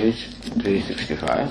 [0.00, 0.20] Page
[0.62, 1.48] 365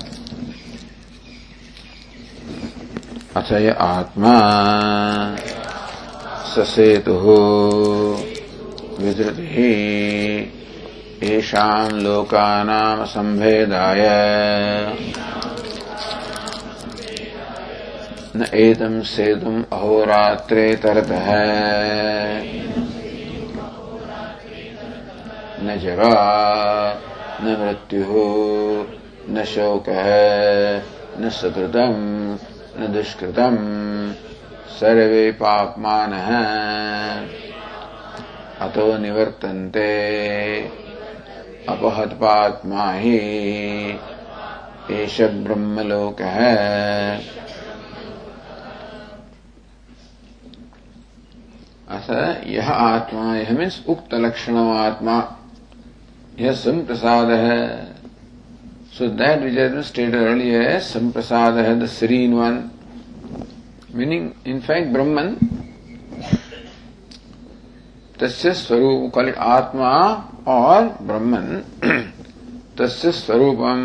[3.36, 4.32] अथ य आत्मा
[6.52, 7.26] ससेतुः
[9.02, 9.56] विधृतिः
[11.28, 14.02] येषाम् लोकानाम् सम्भेदाय
[18.36, 21.30] न एतम् सेतुम् अहोरात्रे तरतः
[25.62, 26.10] न जरा
[27.42, 28.86] न मृत्युः
[29.30, 30.04] न शोकः
[31.20, 32.36] न सुकृतम्
[32.80, 34.12] न दुष्कृतम्
[34.80, 36.26] सर्वे पाप्मानः।
[38.66, 39.90] अतो निवर्तन्ते।
[41.68, 43.18] अपहत्पात्मा हि
[44.90, 46.36] एष ब्रह्मलोकः।
[51.90, 55.36] अतः यह आत्मा यह मीन्स उक्त लक्षणो आत्मा
[56.40, 57.60] यह संप्रसाद है।
[58.98, 62.62] So that which as stated earlier है संप्रसाद है the Shri in one
[63.94, 65.36] meaning in fact Brahman
[68.20, 69.90] तस्य स्वरूप कॉल आत्मा
[70.48, 71.62] और ब्रह्मन
[72.78, 73.80] तस्य स्वरूपम।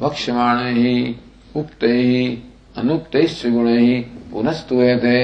[0.00, 1.16] वक्षमाण ही
[1.56, 2.26] उक्त ही
[2.76, 4.00] अनुक्त गुण ही
[4.30, 5.20] पुनस्तुए थे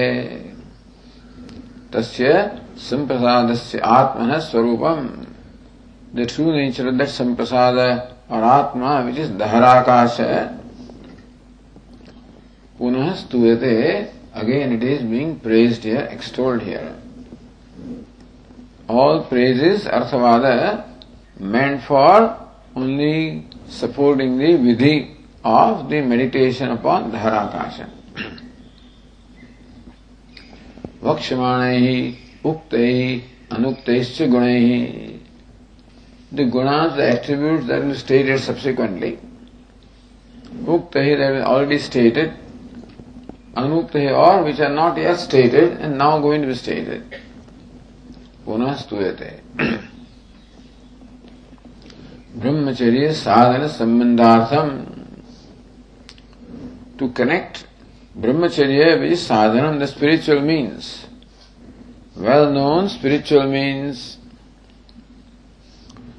[1.93, 2.33] तस्य
[2.79, 5.27] Samprasadasya Atmana Swarupam,
[6.15, 10.57] the true nature of that Samprasada or Atma, which is Daharakasha,
[12.79, 16.97] Punah Sturate, again it is being praised here, extolled here.
[18.89, 20.87] All praises, Arthavada,
[21.41, 22.39] meant for
[22.77, 27.91] only supporting the vidhi of the meditation upon Daharakasha.
[31.03, 32.17] वक्ष्यमाणैः
[32.51, 35.21] Uktai, Anuktaischa Gunahi.
[36.33, 39.19] The gunas, the attributes that will stated subsequently.
[40.65, 42.35] Uktahi that was already stated
[43.59, 47.03] anukta or which are not yet stated and now going to be stated.
[48.47, 49.41] Stuyate.
[52.39, 54.95] Brahmacharya sadhana sambandhartham.
[56.99, 57.67] To connect
[58.19, 61.08] Brahmacharya with sadhana, the spiritual means.
[62.19, 64.19] Well known spiritual means.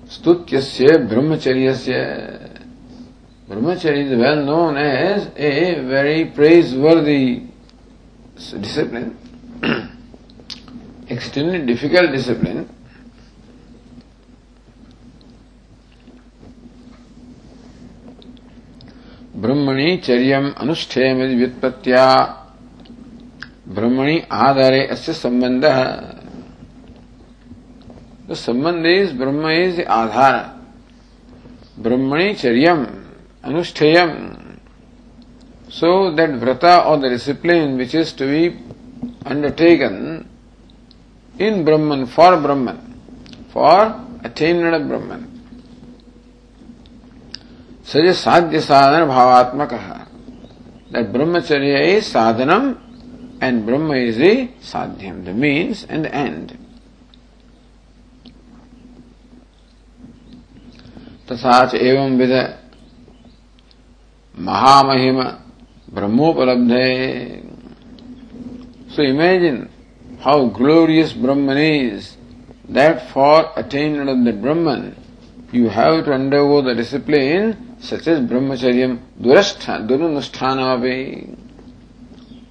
[0.07, 2.49] Stutyasya Brahmacharyasya.
[3.49, 7.47] Brahmacharya is well known as a very praiseworthy
[8.35, 9.17] discipline,
[11.09, 12.69] extremely difficult discipline.
[19.41, 22.05] ब्रह्मणि चर्यम अनुष्ठेय व्युत्पत्तिया
[23.79, 25.65] ब्रह्मणि आधारे अस्य संबंध।
[28.27, 30.35] तो संबंध is Brahma is Aadhaar.
[31.83, 32.85] ब्रह्मणिचर्यम,
[33.43, 34.11] अनुष्ठेयम।
[35.71, 38.47] So that vrata or the discipline which is to be
[39.27, 39.95] undertaken
[41.35, 42.77] in Brahman for Brahman
[43.53, 43.83] for
[44.25, 45.25] attainment Brahman
[47.87, 49.73] सज sadhya sadhana bhavatmaka
[50.93, 52.73] that brahmacharya is sadhanam
[53.40, 56.58] and Brahma is the sadhyam, the means and the end.
[61.28, 62.58] तथा च एवं विध
[64.38, 65.40] Mahamahima
[65.92, 67.42] Brahmopalabdhe.
[68.90, 69.68] So imagine
[70.20, 72.16] how glorious Brahman is,
[72.68, 74.96] that for attainment of the Brahman,
[75.52, 81.36] you have to undergo the discipline such as Brahmacharyam, Durastha, Durunusthanavi,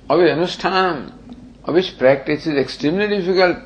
[0.09, 1.13] Of Anusthanam,
[1.65, 3.59] of which practice is extremely difficult.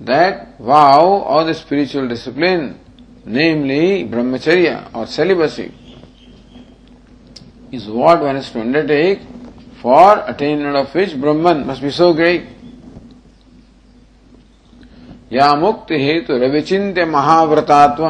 [0.00, 2.78] That vow or the spiritual discipline,
[3.24, 5.72] namely Brahmacharya or celibacy,
[7.72, 9.20] is what one has to undertake
[9.80, 12.44] for attainment of which Brahman must be so great.
[15.32, 18.04] या मुक्ति हेतु रविचिंत्य महाव्रतात्व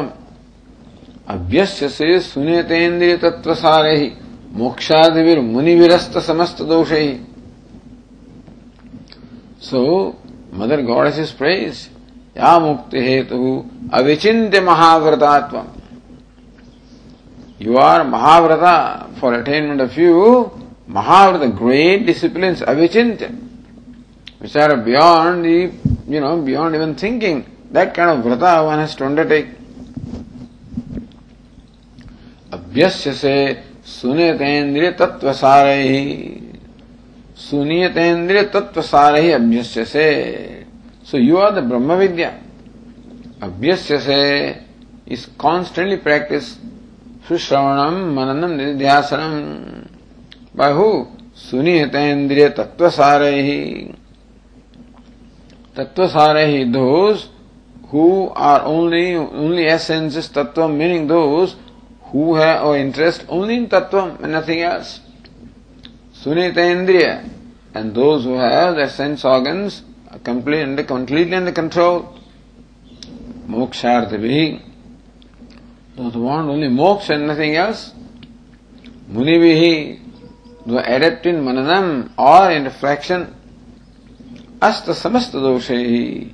[1.33, 4.11] अभ्यस्य से सुनेतेन्द्रिय तत्व सारे ही
[4.55, 5.75] मोक्षादिविर मुनि
[6.19, 7.07] समस्त दोष ही
[9.61, 9.83] so
[10.53, 11.87] mother god is praise
[12.37, 13.39] या मुक्ति हेतु
[13.93, 15.61] अविचिंत्य महाव्रतात्व
[17.61, 18.75] you are mahavrata
[19.19, 20.23] for attainment of you
[20.95, 23.29] mahavrata great discipline अविचिंत्य
[24.41, 27.41] which are beyond you know beyond even thinking
[27.73, 29.55] that kind of vrata one has to undertake
[32.53, 33.33] अभ्यस्य से
[33.95, 36.03] सुनियतेन्द्रिय तत्व सारे ही
[37.49, 40.07] सुनियतेन्द्रिय तत्व सारे ही अभ्यस्य से
[41.11, 42.31] सो यू आर द ब्रह्म विद्या
[43.43, 44.23] अभ्यस्य से
[45.07, 46.65] is constantly practiced
[47.27, 49.33] सुश्रवणम मननम निध्यासनम
[50.57, 50.85] बहु
[51.37, 53.61] सुनिहतेन्द्रिय तत्व सारे ही
[55.77, 57.25] तत्व सारे ही those
[57.89, 61.55] who are only only essence is tattvam meaning those
[62.11, 65.01] who have or interest only in tattvam and nothing else.
[66.13, 67.29] Sunita indriya.
[67.73, 69.83] And those who have their sense organs
[70.23, 72.17] completely under completely under control.
[73.47, 74.61] Mokshartha
[75.95, 77.93] Those who want only moksha and nothing else,
[79.09, 80.01] Munivihi,
[80.65, 83.33] those adept in mananam or in reflection,
[84.61, 86.33] asta samasta doshehi,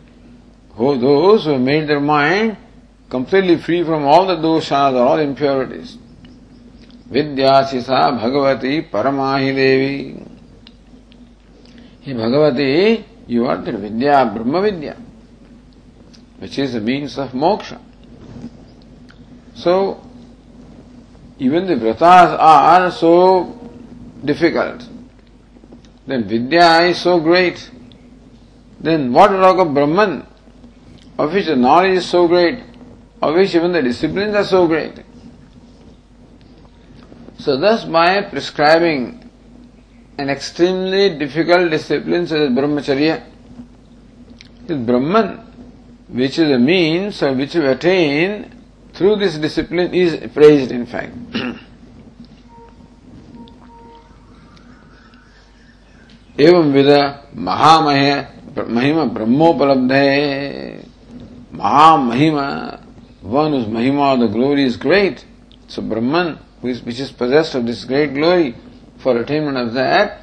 [0.71, 2.57] who those who have made their mind
[3.13, 5.97] completely free from all the doshas or all impurities.
[7.11, 10.25] Vidyasisa Bhagavati Paramahi Devi.
[12.01, 14.97] Hey Bhagavati, you are the Vidya, Brahma Vidya,
[16.39, 17.79] which is the means of moksha.
[19.53, 20.03] So,
[21.37, 23.69] even the vratas are so
[24.25, 24.89] difficult.
[26.07, 27.69] Then Vidya is so great.
[28.79, 30.25] Then what talk of Brahman,
[31.19, 32.72] of which the knowledge is so great,
[33.22, 35.02] of which even the disciplines are so great.
[37.38, 39.30] So thus by prescribing
[40.18, 43.22] an extremely difficult discipline such as Brahmacharya,
[44.68, 45.38] is Brahman,
[46.08, 48.54] which is the means of which we attain
[48.92, 51.14] through this discipline is praised in fact.
[56.38, 56.88] एवं with
[57.34, 58.00] महामह
[58.58, 60.84] महिमा ब्रह्मोपलब्ध है
[61.54, 62.46] महामहिमा
[63.23, 65.25] one whose mahima, the glory is great.
[65.67, 68.55] So Brahman, which is possessed of this great glory,
[68.97, 70.21] for attainment of that,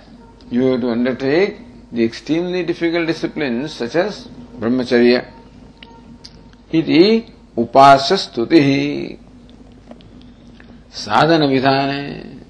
[0.51, 1.59] you have to undertake
[1.93, 4.29] the extremely difficult disciplines such as
[4.59, 5.33] brahmacharya.
[6.71, 9.19] Iti upasastuti.
[10.91, 12.43] Sadhana vidhane.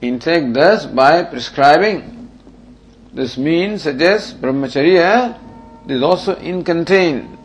[0.00, 2.30] In fact, thus by prescribing
[3.12, 5.38] this means such as brahmacharya,
[5.88, 7.37] is also in contained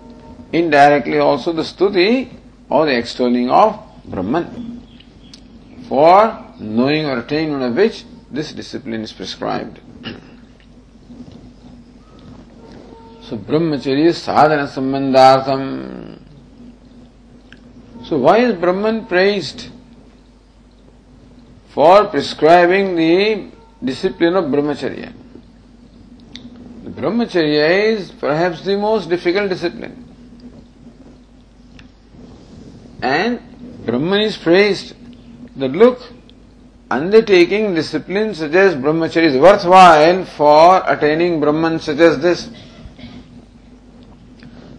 [0.54, 2.32] indirectly also the stuti
[2.70, 4.88] or the extolling of Brahman.
[5.90, 9.80] For knowing or attainment of which this discipline is prescribed.
[13.24, 16.20] so brahmacharya sadhana sambandhartham.
[18.06, 19.70] So why is Brahman praised?
[21.70, 23.50] For prescribing the
[23.84, 25.14] discipline of brahmacharya.
[26.84, 30.03] The brahmacharya is perhaps the most difficult discipline.
[33.04, 34.96] And Brahman is praised
[35.58, 36.00] that look,
[36.90, 42.50] undertaking discipline such as brahmacharya is worthwhile for attaining Brahman such as this.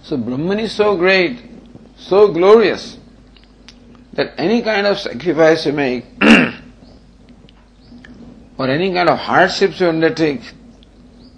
[0.02, 1.42] So Brahman is so great,
[1.98, 2.98] so glorious,
[4.14, 6.06] that any kind of sacrifice you make,
[8.58, 10.40] or any kind of hardships you undertake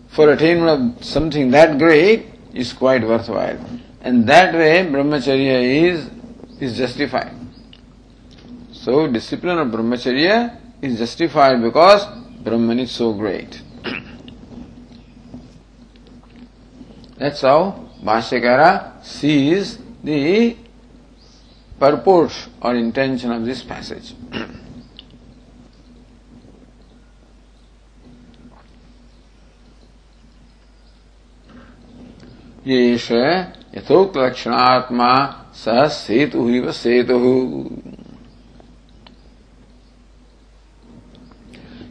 [0.09, 3.59] for attainment of something that great is quite worthwhile.
[4.03, 6.11] And that way brahmacharya is,
[6.60, 7.34] is justified.
[8.72, 12.06] So discipline of brahmacharya is justified because
[12.44, 13.62] Brahman is so great.
[17.18, 20.58] That's how Bhashyakara sees the
[21.80, 22.32] purport
[22.62, 24.16] or intention of this passage.
[32.66, 35.14] येष यथोक्त लक्षणात्मा
[35.65, 37.19] सह सेतु। ही व सेतु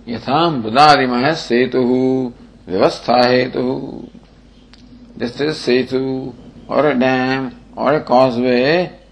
[0.07, 1.81] यथा बुदादिम है सेतु
[2.67, 3.61] व्यवस्था हेतु
[5.19, 6.01] this is सेतु
[6.69, 8.61] और dam और causeway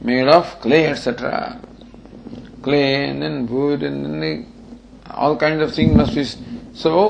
[0.06, 1.40] made of clay etcetera
[2.64, 4.46] clay in wood in
[5.16, 6.24] all kind of thing must be
[6.84, 7.08] so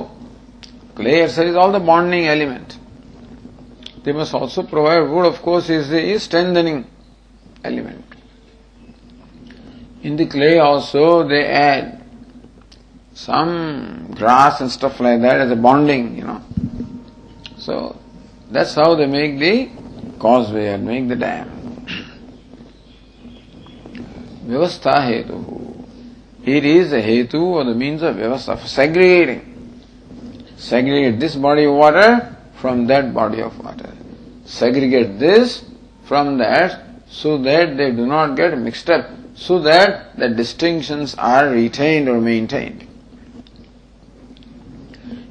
[0.97, 2.73] clay etcetera is all the bonding element
[4.05, 6.83] they must also provide wood of course is strengthening
[7.63, 8.03] element.
[10.03, 12.03] In the clay also they add
[13.13, 16.41] some grass and stuff like that as a bonding, you know.
[17.57, 17.97] So
[18.51, 19.69] that's how they make the
[20.19, 21.49] causeway and make the dam.
[24.45, 25.87] Vyavastha hetu.
[26.43, 29.49] It is a hetu or the means of vyavastha, for segregating.
[30.57, 33.93] Segregate this body of water from that body of water.
[34.45, 35.63] Segregate this
[36.03, 41.47] from that so that they do not get mixed up, so that the distinctions are
[41.47, 42.87] retained or maintained.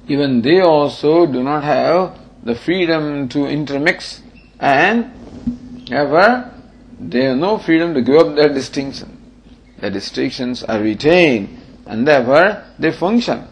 [0.07, 4.23] Even they also do not have the freedom to intermix
[4.61, 5.11] and
[5.91, 6.55] ever
[7.01, 9.19] they have no freedom to give up their distinction.
[9.81, 13.49] The distinctions are retained and therefore they function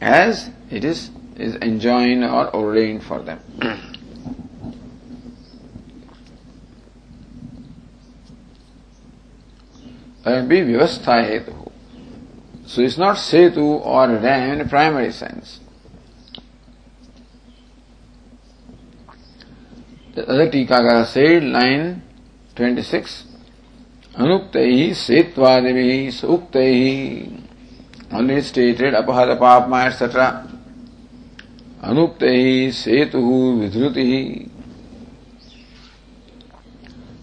[0.00, 3.40] as it is, is enjoined or ordained for them.
[10.24, 11.72] and be vyavastha hetu.
[12.66, 15.60] So it's not setu or ram in a primary sense.
[20.14, 22.02] The other Tikakara said, line
[22.54, 23.24] 26,
[24.14, 27.42] Anuktai Setvadivi Suktai,
[28.12, 30.46] only stated Apahada Papma, etc.
[31.82, 34.50] Anuktai Setuhu Vidhrutihi,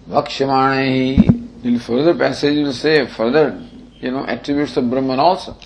[0.10, 1.39] Vakshamanahi.
[1.64, 3.62] In further passage will say further,
[4.00, 5.58] you know, attributes of Brahman also.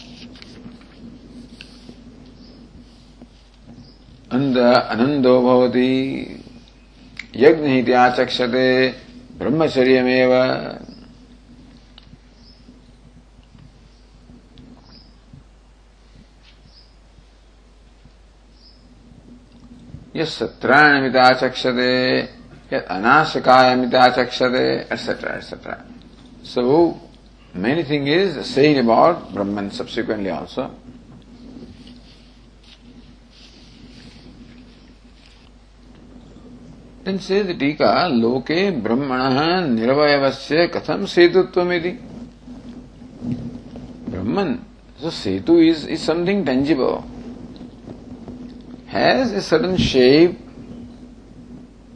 [4.31, 6.43] And Anando Bhavati
[7.35, 8.69] यज्ञ इत्याचक्षते
[9.37, 10.33] ब्रह्मचर्यमेव
[20.15, 21.91] यत्राणमिताचक्षते
[22.73, 25.85] यत् अनाशकायमिताचक्षते etc etc
[26.43, 26.99] so
[27.53, 30.71] many thing is saying about brahman subsequently also
[37.03, 41.99] Then says the Tika, Loke Brahmana Nirvayavasya Katham Setutvam
[44.07, 44.65] Brahman,
[44.99, 47.05] so Setu is, is something tangible,
[48.87, 50.39] has a certain shape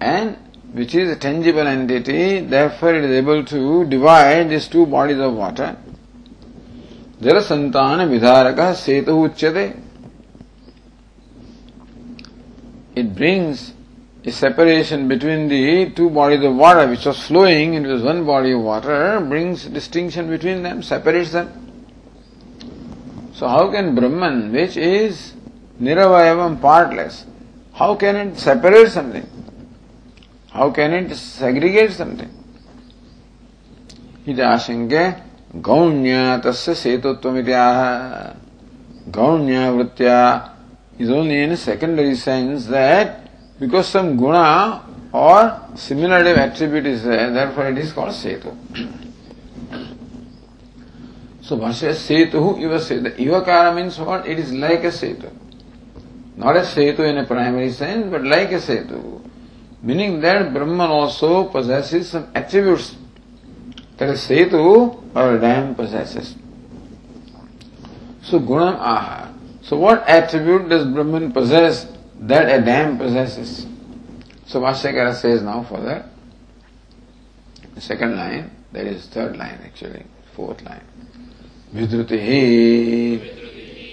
[0.01, 0.37] and
[0.73, 5.33] which is a tangible entity, therefore it is able to divide these two bodies of
[5.33, 5.77] water.
[7.21, 9.79] Jarasantana Vidharaka Setu Uchyate.
[12.95, 13.73] It brings
[14.23, 18.51] a separation between the two bodies of water which was flowing into this one body
[18.51, 21.63] of water brings distinction between them, separates them.
[23.33, 25.33] So how can Brahman, which is
[25.79, 27.25] niravayavam, partless,
[27.73, 29.36] how can it separate something?
[30.57, 32.31] How can it segregate something
[34.29, 35.01] इति आशंक्य
[35.65, 37.51] गौण्या तस्य सेतुत्वम् इति
[41.01, 43.07] is only in secondary sense that
[43.59, 44.47] because some guna
[45.15, 48.51] और similarity attribute is that for it is call setu
[51.49, 55.27] so भाष्य सेतु इव सेतु इव car means what it is like a setu
[56.43, 59.03] not a setu in a primary sense but like a setu
[59.81, 62.95] Meaning that Brahman also possesses some attributes
[63.97, 66.35] that a setu or a dam possesses.
[68.23, 69.33] So gunam aha.
[69.61, 71.91] So what attribute does Brahman possess
[72.21, 73.65] that a dam possesses?
[74.45, 76.09] So Bhashyakara says now for that.
[77.75, 80.03] The second line, that is third line actually,
[80.33, 80.83] fourth line.
[81.73, 83.19] Vidruti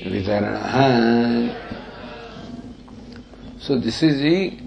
[0.05, 1.55] Vidarana.
[3.59, 4.64] So this is the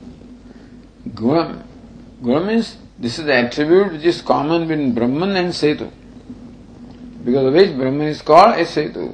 [1.13, 1.63] Gunam.
[2.21, 5.91] Gunam means this is the attribute which is common between Brahman and Setu.
[7.23, 9.13] Because of which Brahman is called a Setu.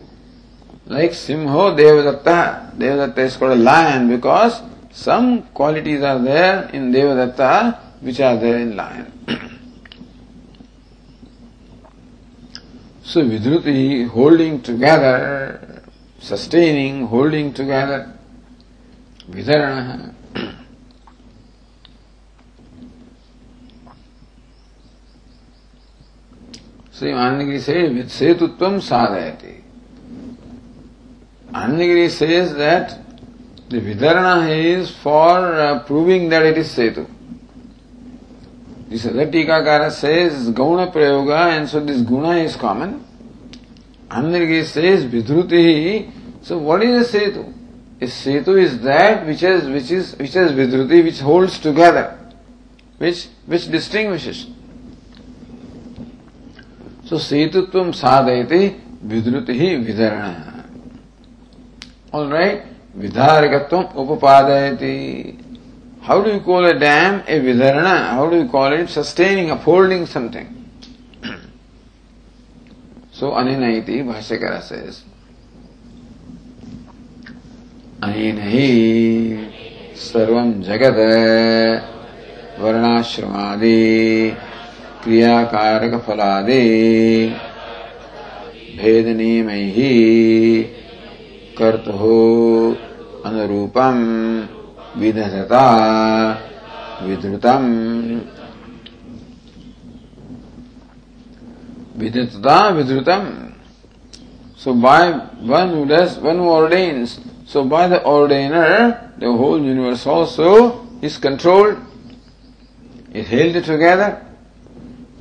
[0.86, 2.76] Like Simho Devadatta.
[2.78, 8.60] Devadatta is called a lion because some qualities are there in Devadatta which are there
[8.60, 9.12] in lion.
[13.04, 15.84] so Vidruti holding together,
[16.20, 18.14] sustaining, holding together,
[19.30, 20.14] Vidarana.
[26.94, 29.62] So Anandagiri says, Setutvam sadhayati.
[31.52, 33.00] Anandagiri says that
[33.68, 37.10] the Vidarana is for uh, proving that it is Setu.
[38.90, 43.04] This other Tikakara says Gauna Prayoga and so this Guna is common.
[44.10, 46.12] Anandagiri says Vidruti.
[46.44, 47.54] So what is a Setu?
[48.02, 52.20] A is that which is which is which is Vidruti which holds together,
[53.00, 54.53] which which distinguishes.
[57.10, 58.60] So सेतुत्व साधयते
[59.04, 60.52] विद्युत ही विधरण
[62.32, 62.64] right
[62.96, 64.94] विधारकत्व उपादयते
[66.08, 69.56] how do you call a dam a विधरण how do you call it sustaining a
[69.66, 70.62] folding something
[73.20, 75.02] so अन इति भाष्यकर says
[78.04, 78.68] अनेन हि
[79.98, 80.52] सर्वं
[85.04, 86.62] क्रियाकारक फलादे
[95.00, 95.66] विधता
[97.02, 97.64] विधृतम
[102.00, 103.24] विधता। विधृतम
[104.64, 105.10] so by
[105.50, 107.20] one does one ordains
[107.54, 108.90] so by the ordainer
[109.20, 110.52] the whole universe also
[111.04, 111.76] is controlled
[113.16, 114.12] is held together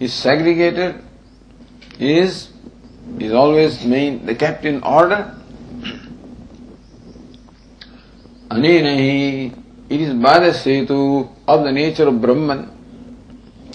[0.03, 1.03] is segregated,
[1.99, 2.51] is
[3.19, 5.21] is always main, the kept in order.
[8.51, 8.95] Anena
[9.89, 12.71] it is by the setu of the nature of Brahman.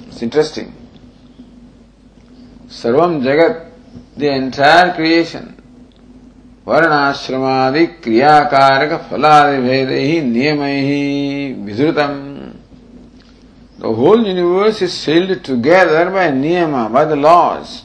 [0.08, 0.74] It's interesting.
[2.68, 3.72] Sarvam Jagat,
[4.18, 5.54] the entire creation,
[6.68, 12.16] वर्णाश्रमादि क्रियाकारक फलादि भेद ही नियम ही विधृतम
[13.78, 17.84] The whole universe is sealed together by niyama, by the laws.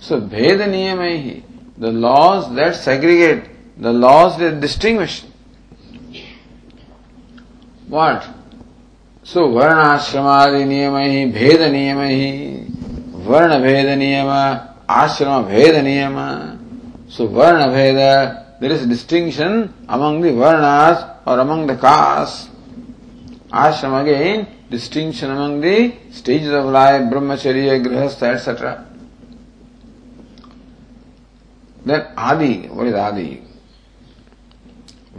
[0.00, 1.42] So, Veda niyamaihi,
[1.76, 5.22] the laws that segregate, the laws that distinguish.
[7.88, 8.26] What?
[9.22, 12.70] So, Varna Ashramadi niyamaihi, Veda niyamaihi,
[13.26, 16.58] Varna Veda niyama, Ashrama Veda niyama.
[17.10, 22.48] So, Varna Veda, there is distinction among the Varnas or among the castes
[23.55, 28.87] Ashram again, distinction among the stages of life, brahmacharya, grihastha, etc.
[31.85, 33.47] Then Adi, what is Adi?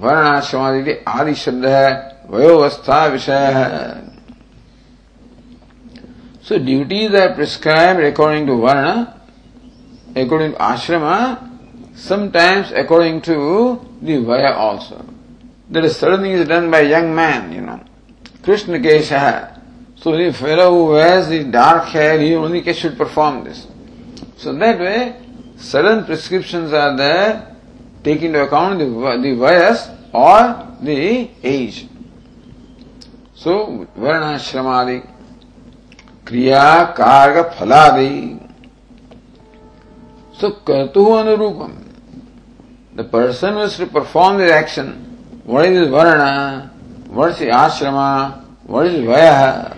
[0.01, 1.89] वर्णाश्रमादि आदि शब्द है
[2.31, 4.13] वयोवस्था विषय है
[6.43, 9.21] So duties are prescribed according to varna,
[10.17, 11.39] according to ashrama,
[11.95, 15.05] sometimes according to the vaya also.
[15.71, 17.81] There is certain things done by young man, you know.
[18.48, 19.60] Krishna Kesha.
[19.98, 23.68] So the fellow who has the dark hair, he only should perform this.
[24.38, 25.22] So that way,
[25.58, 27.58] certain prescriptions are there,
[28.06, 31.90] take into account the, the vayas or the age.
[33.36, 35.06] So, varnashramadi,
[36.24, 38.50] kriya, karaka, phaladi.
[40.36, 41.84] So, kartu anurupam.
[42.96, 46.77] the person who is to perform the action, what is varna,
[47.08, 49.76] what is ashrama, what is vaya,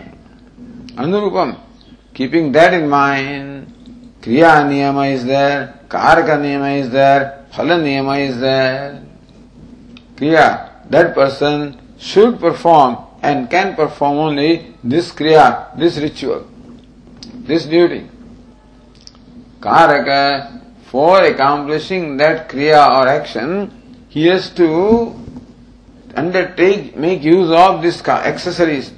[0.95, 1.57] anurupam,
[2.13, 3.73] keeping that in mind,
[4.21, 9.03] kriya niyama is there, karaka niyama is there, phala niyama is there.
[10.15, 16.47] Kriya, that person should perform and can perform only this kriya, this ritual,
[17.47, 18.09] this duty.
[19.59, 23.71] Karaka, for accomplishing that kriya or action,
[24.09, 25.13] he has to
[26.15, 28.91] undertake, make use of these accessories.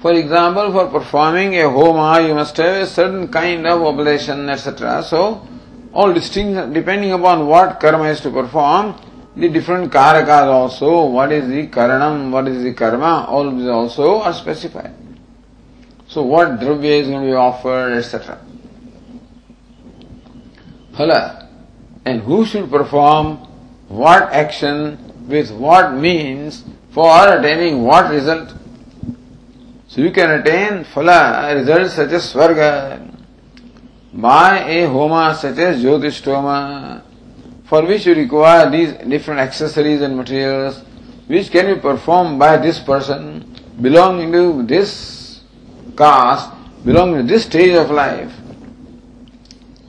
[0.00, 4.48] For example, for performing a homa, ah, you must have a certain kind of oblation,
[4.50, 5.02] etc.
[5.02, 5.48] So,
[5.94, 9.00] all distinct, depending upon what karma is to perform,
[9.36, 14.20] the different karakas also, what is the karanam, what is the karma, all these also
[14.20, 14.94] are specified.
[16.06, 18.38] So, what dravya is going to be offered, etc.
[20.92, 21.48] Phala.
[22.04, 23.38] And who should perform
[23.88, 28.54] what action with what means for attaining what result?
[29.88, 33.10] So you can attain phala, results such as swarga,
[34.12, 37.02] by a homa such as jyotishtoma,
[37.64, 40.82] for which you require these different accessories and materials,
[41.26, 43.40] which can be performed by this person
[43.80, 45.42] belonging to this
[45.96, 46.50] caste,
[46.84, 48.32] belonging to this stage of life.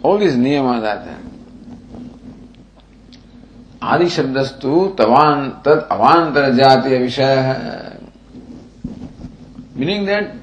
[0.01, 1.21] All these niyamas are there.
[3.84, 8.00] आदि शब्दस्तु तवान तद अवांतर जातीय विषय है
[9.80, 10.34] Meaning that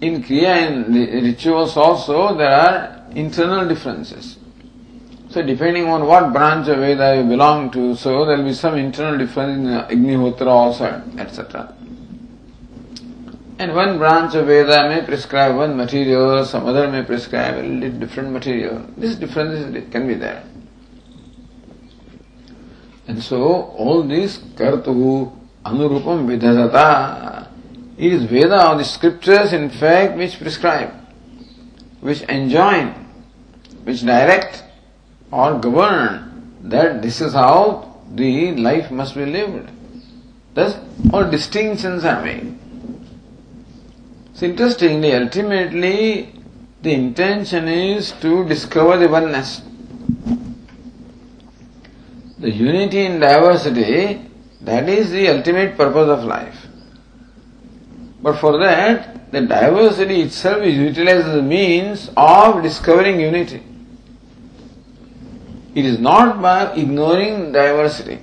[0.00, 4.38] in Kriya and rituals also there are internal differences.
[5.28, 8.76] So depending on what branch of Veda you belong to, so there will be some
[8.76, 11.74] internal difference in Agnihotra also, etc.
[13.58, 17.98] And one branch of Veda may prescribe one material, some other may prescribe a little
[17.98, 18.86] different material.
[18.96, 20.42] This difference can be there.
[23.07, 23.43] And so
[23.77, 25.31] all this kartu
[25.65, 27.47] anurupam vidhasata
[27.97, 30.93] it is Veda or the scriptures, in fact, which prescribe,
[32.01, 32.87] which enjoin,
[33.83, 34.63] which direct
[35.31, 39.69] or govern that this is how the life must be lived.
[40.55, 40.77] Thus,
[41.11, 42.57] all distinctions are made.
[44.33, 46.33] So, interestingly, ultimately,
[46.81, 49.61] the intention is to discover the oneness.
[52.39, 54.21] The unity in diversity,
[54.61, 56.67] that is the ultimate purpose of life.
[58.21, 63.61] But for that, the diversity itself is utilized as a means of discovering unity.
[65.75, 68.19] It is not by ignoring diversity.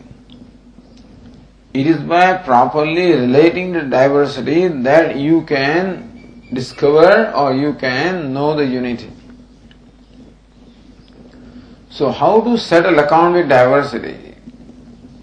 [1.74, 8.56] It is by properly relating to diversity that you can discover or you can know
[8.56, 9.10] the unity.
[11.90, 14.36] So how to settle account with diversity?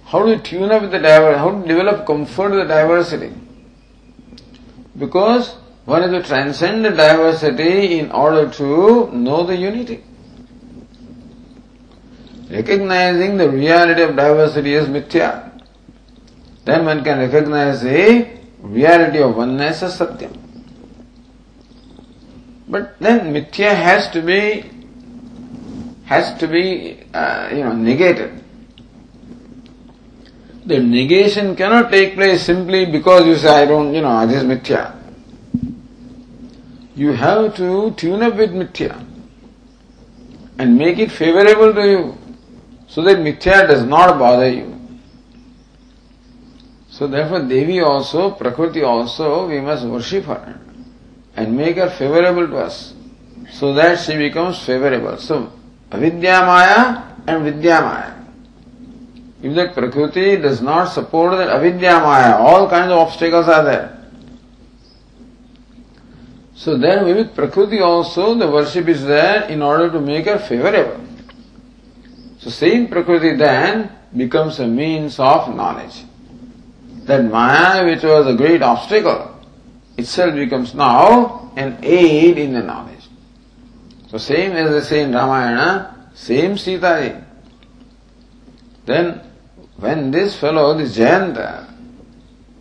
[0.06, 1.40] How to tune up with the diversity?
[1.40, 3.34] How to develop comfort with the diversity?
[4.98, 10.04] Because one has to transcend the diversity in order to know the unity.
[12.50, 15.52] Recognizing the reality of diversity is mithya,
[16.66, 18.28] then one can recognize the
[18.62, 20.36] reality of oneness as satyam.
[22.68, 24.77] But then mithya has to be
[26.08, 28.44] has to be uh, you know negated.
[30.66, 34.44] The negation cannot take place simply because you say, I don't, you know, this is
[34.44, 34.94] mithya.
[36.94, 39.06] You have to tune up with mithya
[40.60, 42.18] and make it favorable to you
[42.88, 44.74] so that mithya does not bother you.
[46.90, 50.60] So therefore Devi also, Prakriti also, we must worship her
[51.36, 52.94] and make her favorable to us
[53.52, 55.18] so that she becomes favorable.
[55.18, 55.54] So
[55.92, 58.18] Avidya Maya and Vidya Maya.
[59.42, 63.94] If the Prakriti does not support that avidya maya, all kinds of obstacles are there.
[66.56, 71.00] So then with Prakriti also the worship is there in order to make her favorable.
[72.40, 76.04] So same Prakriti then becomes a means of knowledge.
[77.06, 79.40] That Maya which was a great obstacle
[79.98, 82.97] itself becomes now an aid in the knowledge.
[84.08, 87.26] So same as they say in Ramayana, same Sita.
[88.86, 89.22] Then
[89.78, 91.70] when this fellow, this Jayanta,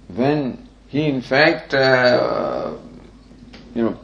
[0.08, 2.76] when he in fact, uh,
[3.74, 3.98] you know,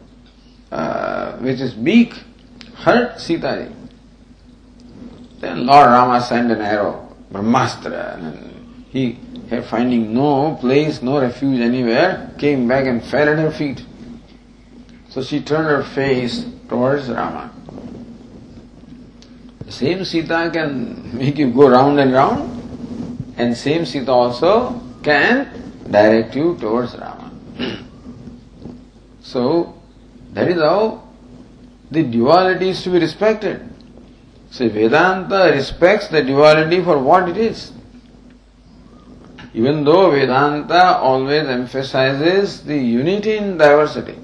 [0.70, 2.14] uh, with his beak
[2.76, 3.72] hurt Sita,
[5.40, 9.18] then Lord Rama sent an arrow, Brahmastra, and he,
[9.68, 13.84] finding no place, no refuge anywhere, came back and fell at her feet.
[15.08, 17.52] So she turned her face towards Rama.
[19.68, 25.48] Same Sita can make you go round and round, and same Sita also can
[25.90, 27.30] direct you towards Rama.
[29.22, 29.74] so,
[30.32, 31.02] that is how
[31.90, 33.68] the duality is to be respected.
[34.50, 37.72] So, Vedanta respects the duality for what it is.
[39.54, 44.21] Even though Vedanta always emphasizes the unity in diversity.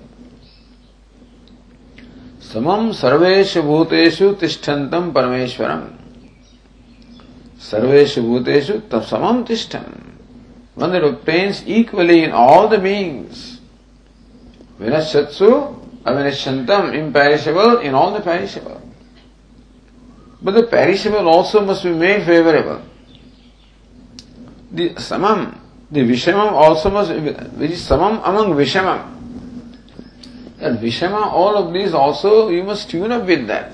[2.54, 5.84] समम सर्वेश भूतेषु तिष्ठन्तम परमेश्वरम
[7.72, 9.92] सर्वेश भूतेषु तब समम तिष्ठम
[10.76, 13.60] one that obtains equally in all the beings.
[14.80, 18.82] Vinashatsu, avinashantam, imperishable in all the perishable.
[20.42, 22.82] But the perishable also must be made favorable.
[24.72, 25.58] The samam,
[25.92, 29.17] the vishamam also must be, which is samam among vishamam.
[30.61, 33.71] And Vishama, all of these also, you must tune up with that.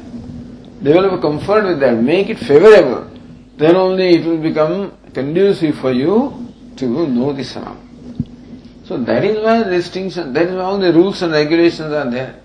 [0.82, 1.96] Develop a comfort with that.
[1.96, 3.10] Make it favorable.
[3.56, 7.78] Then only it will become conducive for you to know the Samam.
[8.86, 12.10] So that is why the distinction, that is why all the rules and regulations are
[12.10, 12.40] there.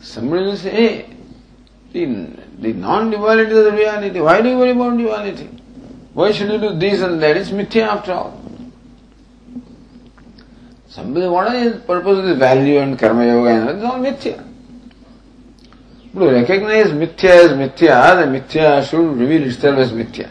[0.00, 1.16] Somebody will say, hey,
[1.92, 2.04] the,
[2.58, 4.20] the non-duality is the reality.
[4.20, 5.48] Why do you worry about duality?
[6.14, 7.36] Why should you do this and that?
[7.36, 8.45] It's mithya after all.
[10.88, 13.50] Somebody, what is purpose of this value and karma yoga?
[13.50, 14.42] And it's all mithya.
[16.14, 20.30] But recognize mithya as mithya, the mithya should reveal itself as mithya.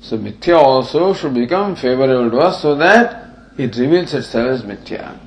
[0.00, 5.18] So mithya also should become favorable to us so that it reveals itself as mithya.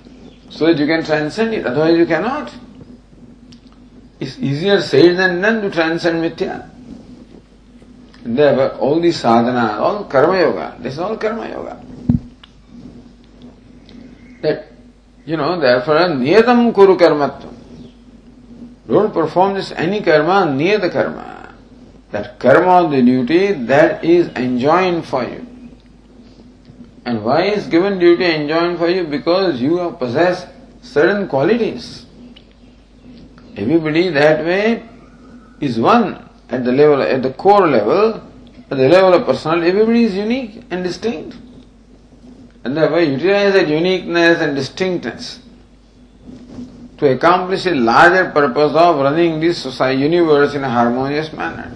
[0.50, 2.52] So that you can transcend it, otherwise you cannot.
[4.20, 6.70] It's easier said than done to transcend mithya.
[8.24, 11.86] Therefore, all these sadhana, all karma yoga, this is all karma yoga.
[14.46, 14.72] that,
[15.26, 17.54] you know, therefore, niyatam kuru karmatvam.
[18.88, 21.54] Don't perform this any karma, niyata karma.
[22.12, 25.46] That karma, the duty, that is enjoined for you.
[27.06, 29.06] And why is given duty enjoined for you?
[29.06, 30.48] Because you have possessed
[30.82, 32.06] certain qualities.
[33.56, 34.84] Everybody that way
[35.60, 38.22] is one at the level, at the core level,
[38.70, 41.38] at the level of personality, everybody is unique and distinct.
[42.66, 45.40] And therefore utilize that uniqueness and distinctness
[46.98, 51.72] to accomplish a larger purpose of running this society, universe in a harmonious manner.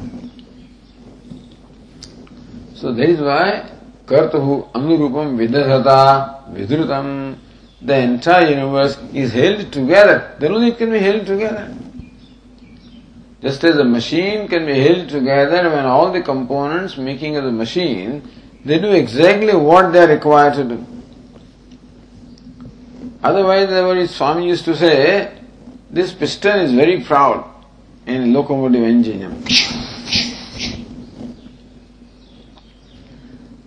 [2.73, 3.69] So that is why
[4.08, 7.38] Kartahu Anurupam Vidhata Vidrutam
[7.82, 10.36] the entire universe is held together.
[10.39, 11.71] Then only it can be held together.
[13.41, 17.52] Just as a machine can be held together when all the components making of the
[17.52, 18.28] machine
[18.65, 20.86] they do exactly what they are required to do.
[23.24, 25.38] Otherwise, what Swami used to say,
[25.89, 27.45] this piston is very proud
[28.06, 29.43] in locomotive engine.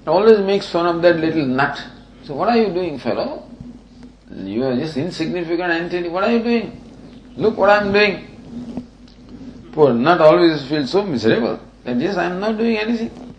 [0.02, 1.80] It always makes fun of that little nut.
[2.24, 3.48] So what are you doing, fellow?
[4.34, 6.08] You are just insignificant entity.
[6.08, 6.80] What are you doing?
[7.36, 8.28] Look what I am doing.
[9.72, 13.31] Poor nut always feels so miserable that yes, I am not doing anything.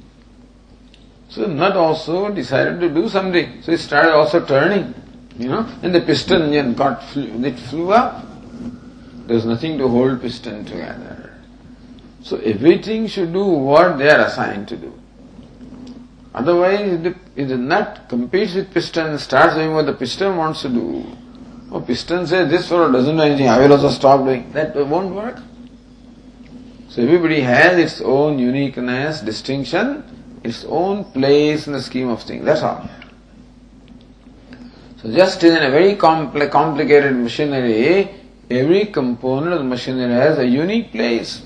[1.33, 3.63] So nut also decided to do something.
[3.63, 4.93] So it started also turning,
[5.35, 8.23] you know, and the piston got it flew up.
[9.25, 11.33] There's nothing to hold piston together.
[12.21, 14.93] So everything should do what they are assigned to do.
[16.35, 20.61] Otherwise, if the, the nut competes with piston and starts doing what the piston wants
[20.61, 21.03] to do,
[21.71, 24.51] or piston says this fellow doesn't do anything, I will also stop doing.
[24.51, 25.39] That won't work.
[26.89, 30.12] So everybody has its own uniqueness, distinction,
[30.43, 32.45] its own place in the scheme of things.
[32.45, 32.89] That's all.
[35.01, 38.09] So just in a very compl- complicated machinery,
[38.49, 41.43] every component of the machinery has a unique place.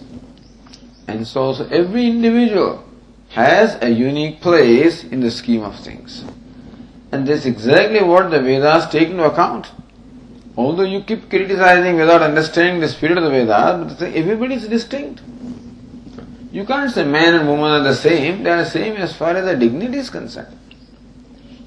[1.08, 2.84] And so, every individual
[3.30, 6.26] has a unique place in the scheme of things.
[7.12, 9.72] And that's exactly what the Vedas take into account.
[10.58, 15.22] Although you keep criticizing without understanding the spirit of the Vedas, but everybody is distinct.
[16.52, 18.44] You can't say man and woman are the same.
[18.44, 20.58] They are the same as far as the dignity is concerned.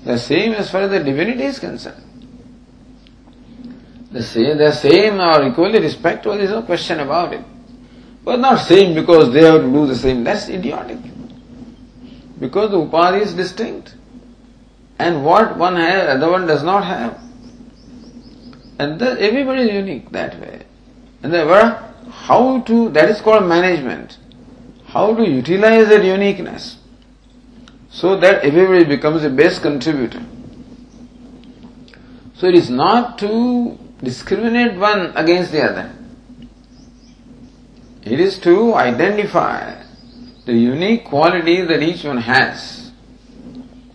[0.05, 2.03] The same as far as the divinity is concerned.
[4.11, 7.45] They say they are the same or equally respectful, there is no question about it.
[8.25, 10.25] But not same because they have to do the same.
[10.25, 10.99] That's idiotic.
[12.39, 13.95] Because the upadhi is distinct.
[14.99, 17.21] And what one has, the other one does not have.
[18.79, 20.63] And that everybody is unique that way.
[21.23, 24.19] And therefore, how to, that is called management
[24.93, 26.79] how to utilize that uniqueness
[27.91, 30.23] so that everybody becomes a best contributor.
[32.35, 35.95] So it is not to discriminate one against the other.
[38.03, 39.83] It is to identify
[40.47, 42.91] the unique quality that each one has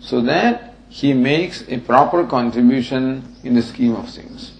[0.00, 4.52] so that he makes a proper contribution in the scheme of things.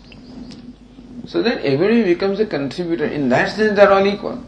[1.27, 3.07] So that everybody becomes a contributor.
[3.07, 4.43] In that sense, they are all equal.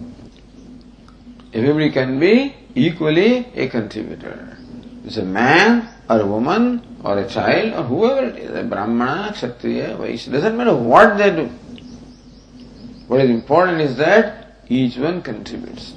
[1.52, 4.58] Everybody can be equally a contributor.
[5.04, 9.32] It's a man or a woman or a child or whoever it is, a Brahmana,
[9.32, 11.46] Kshatriya, Vaishya, doesn't matter what they do.
[13.06, 15.94] What is important is that each one contributes.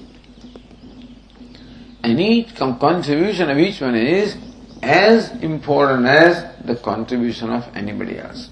[2.03, 4.37] And each contribution of each one is
[4.81, 8.49] as important as the contribution of anybody else.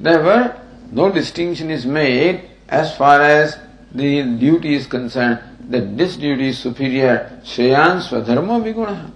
[0.00, 0.58] Therefore,
[0.90, 3.58] no distinction is made as far as
[3.92, 7.40] the duty is concerned that this duty is superior.
[7.44, 9.10] Shreyan swadharma viguna.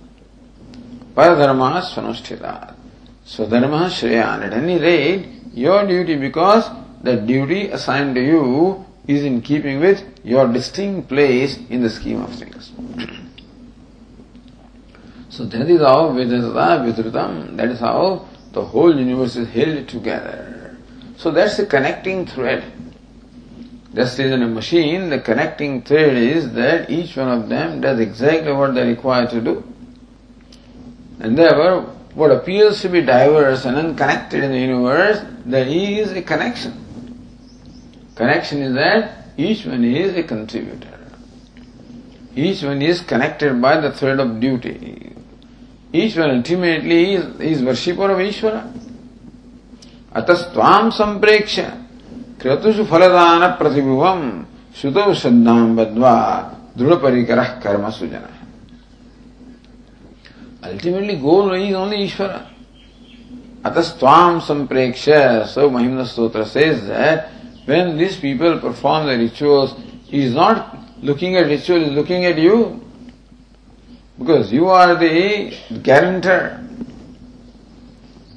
[1.15, 2.75] Paradharma svanusthita.
[3.25, 4.43] Swadharma shreyan.
[4.43, 6.69] At any rate, your duty because
[7.03, 12.23] the duty assigned to you is in keeping with your distinct place in the scheme
[12.23, 12.73] of things.
[15.29, 20.77] so that is how Vedanta Vidrutam, that is how the whole universe is held together.
[21.19, 22.65] So that's the connecting thread.
[23.94, 28.00] Just as in a machine, the connecting thread is that each one of them does
[28.00, 29.64] exactly what they are required to do.
[31.20, 31.82] And therefore,
[32.16, 36.74] what appears to be diverse and unconnected in the universe, there is a connection.
[38.16, 41.00] Connection is that each one is a contributor.
[42.36, 45.14] Each one is connected by the thread of duty.
[45.92, 48.72] Each one ultimately is, is worshipper of Ishvara.
[50.16, 51.60] अतस्वाम संप्रेक्ष
[52.41, 54.23] क्रतुषु फलदान प्रतिभुवम
[54.81, 56.17] श्रुतौ श्रद्धाम बद्वा
[56.79, 58.27] दृढ़ परिकर कर्म सुजन
[60.69, 62.47] is only Ishvara.
[63.63, 67.31] Atasvam sampreksha, so Mahimna Stotra says that
[67.65, 72.25] when these people perform the rituals, he is not looking at ritual, he is looking
[72.25, 72.83] at you.
[74.19, 76.63] Because you are the guarantor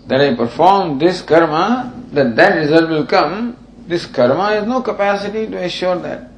[0.08, 3.56] that I perform this karma, that that result will come.
[3.90, 6.30] This karma has no capacity to assure that.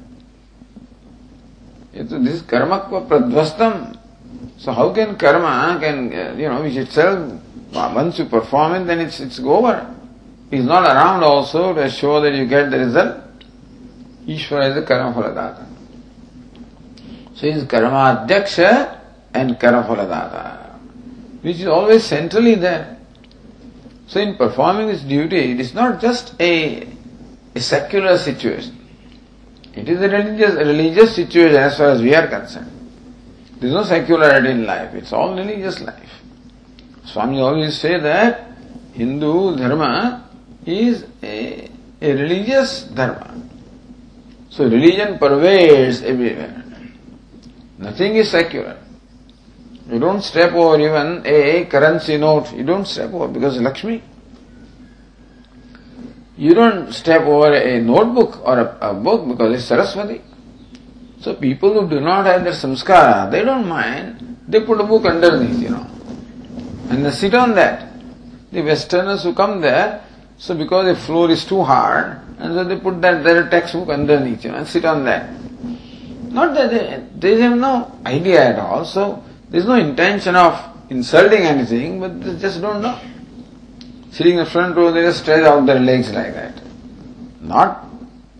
[2.08, 3.98] So This karma pradvastam.
[4.56, 7.38] So how can karma can uh, you know which itself
[7.74, 9.94] uh, once you perform it then it's it's over
[10.50, 13.20] is not around also to assure that you get the result.
[14.26, 15.66] Ishvara is the karma phaladata.
[17.34, 18.98] So is karma adyaksha
[19.34, 20.78] and karma phaladata,
[21.42, 22.96] which is always centrally there.
[24.06, 26.86] So in performing this duty, it is not just a,
[27.54, 28.78] a secular situation.
[29.74, 32.70] It is a religious, a religious situation as far as we are concerned.
[33.58, 34.94] There is no secularity in life.
[34.94, 36.10] It's all religious life.
[37.04, 38.48] Swami always say that
[38.92, 40.28] Hindu dharma
[40.66, 41.68] is a,
[42.00, 43.40] a religious dharma.
[44.50, 46.62] So religion pervades everywhere.
[47.78, 48.78] Nothing is secular.
[49.90, 52.52] You don't step over even a currency note.
[52.52, 54.02] You don't step over because Lakshmi.
[56.42, 60.20] You don't step over a notebook or a, a book because it's Saraswati.
[61.20, 64.38] So people who do not have their samskara, they don't mind.
[64.48, 65.86] They put a book underneath, you know.
[66.90, 67.92] And they sit on that.
[68.50, 70.02] The Westerners who come there,
[70.36, 74.44] so because the floor is too hard, and so they put that their textbook underneath,
[74.44, 75.30] you know, and sit on that.
[76.32, 80.58] Not that they, they have no idea at all, so there's no intention of
[80.90, 82.98] insulting anything, but they just don't know.
[84.12, 86.60] Sitting in the front row, they just stretch out their legs like that.
[87.40, 87.88] Not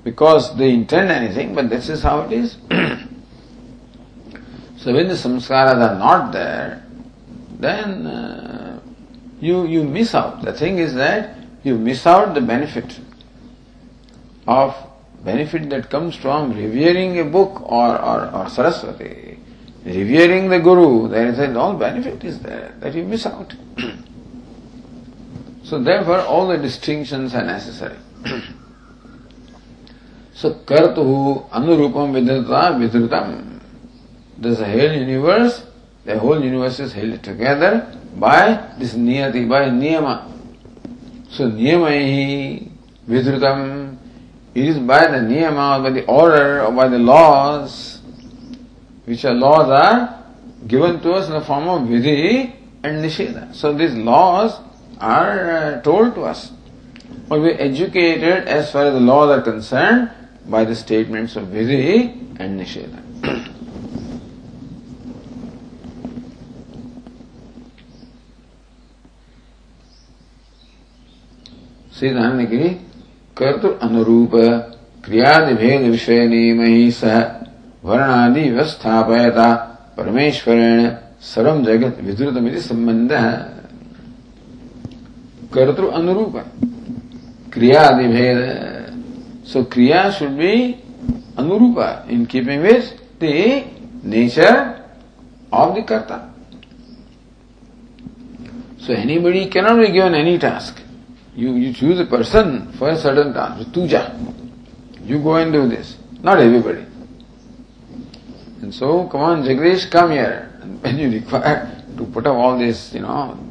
[0.04, 2.58] because they intend anything, but this is how it is.
[4.76, 6.84] so when the samskaras are not there,
[7.58, 8.80] then uh,
[9.40, 10.42] you, you miss out.
[10.42, 13.00] The thing is that you miss out the benefit
[14.46, 14.76] of
[15.24, 19.38] benefit that comes from revering a book or, or, or Saraswati,
[19.86, 23.54] revering the Guru, there is all benefit is there that you miss out.
[25.72, 27.96] so therefore all the distinctions are necessary.
[30.34, 33.58] so kartuhu anurupam vidrita vidritam.
[34.36, 35.64] There's a whole universe,
[36.04, 40.30] the whole universe is held together by this niyati, by niyama.
[41.30, 42.68] So niyamaihi
[43.08, 43.96] vidrutam,
[44.54, 48.02] it is by the niyama, by the order, or by the laws,
[49.06, 50.22] which are laws are
[50.66, 53.54] given to us in the form of vidhi and nisheda.
[53.54, 54.60] So these laws
[55.02, 56.52] are uh, told to us.
[57.28, 60.10] But we are educated as far as the laws are concerned
[60.48, 63.00] by the statements of vidhi and nisheda.
[72.02, 72.68] Shri ध्यान ने की
[73.38, 74.30] कर्तु अनुरूप
[75.04, 77.18] क्रियादि भेद विषय नियम ही सह
[77.84, 79.46] वर्णादि व्यवस्थापयता
[79.96, 80.88] परमेश्वरेण
[81.22, 83.12] सर्व जगत विधृतमिति संबंध
[85.53, 86.37] कर्तृ अनुरूप
[87.53, 88.39] क्रियादि भेद
[89.51, 90.53] सो क्रिया शुड बी
[91.39, 91.79] अनुरूप
[92.11, 93.33] in keeping with the
[94.15, 94.55] nature
[95.53, 96.23] of the कर्ता
[98.87, 100.81] So anybody cannot be given any task.
[101.35, 104.15] You, you choose a person for a certain task, tuja.
[105.03, 105.97] You go and do this.
[106.21, 106.85] Not everybody.
[108.61, 110.49] And so, come on, Jagdish, come here.
[110.61, 113.37] And when you require to put up all this, you know,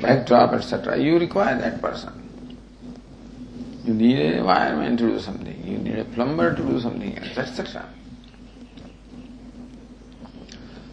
[0.00, 2.20] backdrop, etc., you require that person.
[3.84, 5.66] You need a wireman to do something.
[5.66, 7.88] You need a plumber to do something else, etc.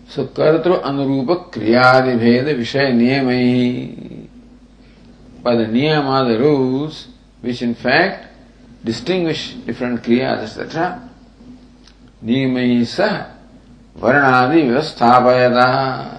[0.07, 4.27] So kartru anurupa kriyadi bheda vishaya niyamai.
[5.43, 7.07] By the niyama, the rules,
[7.41, 8.27] which in fact
[8.83, 11.09] distinguish different kriyas, etc.
[12.23, 13.27] Niyamai sah
[13.99, 16.16] varnadi vyavasthapayata.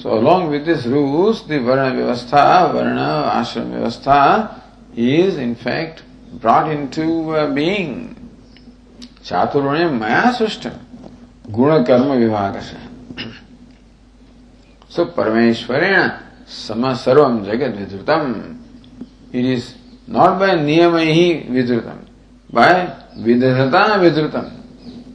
[0.00, 4.62] So along with these rules, the Varna Vyavastha, Varna Ashram Vyavastha
[4.96, 6.02] is in fact
[6.34, 8.14] brought into uh, being.
[9.22, 10.78] Chaturvanya Maya Sushtam.
[11.50, 12.78] Guna Karma Vivagasa.
[14.88, 18.56] So Parameshwarena Sama Sarvam Jagat Vidrutam.
[19.32, 19.74] It is
[20.06, 22.06] not by Niyamaihi Vidrutam,
[22.50, 24.54] by Vidhata Vidrutam.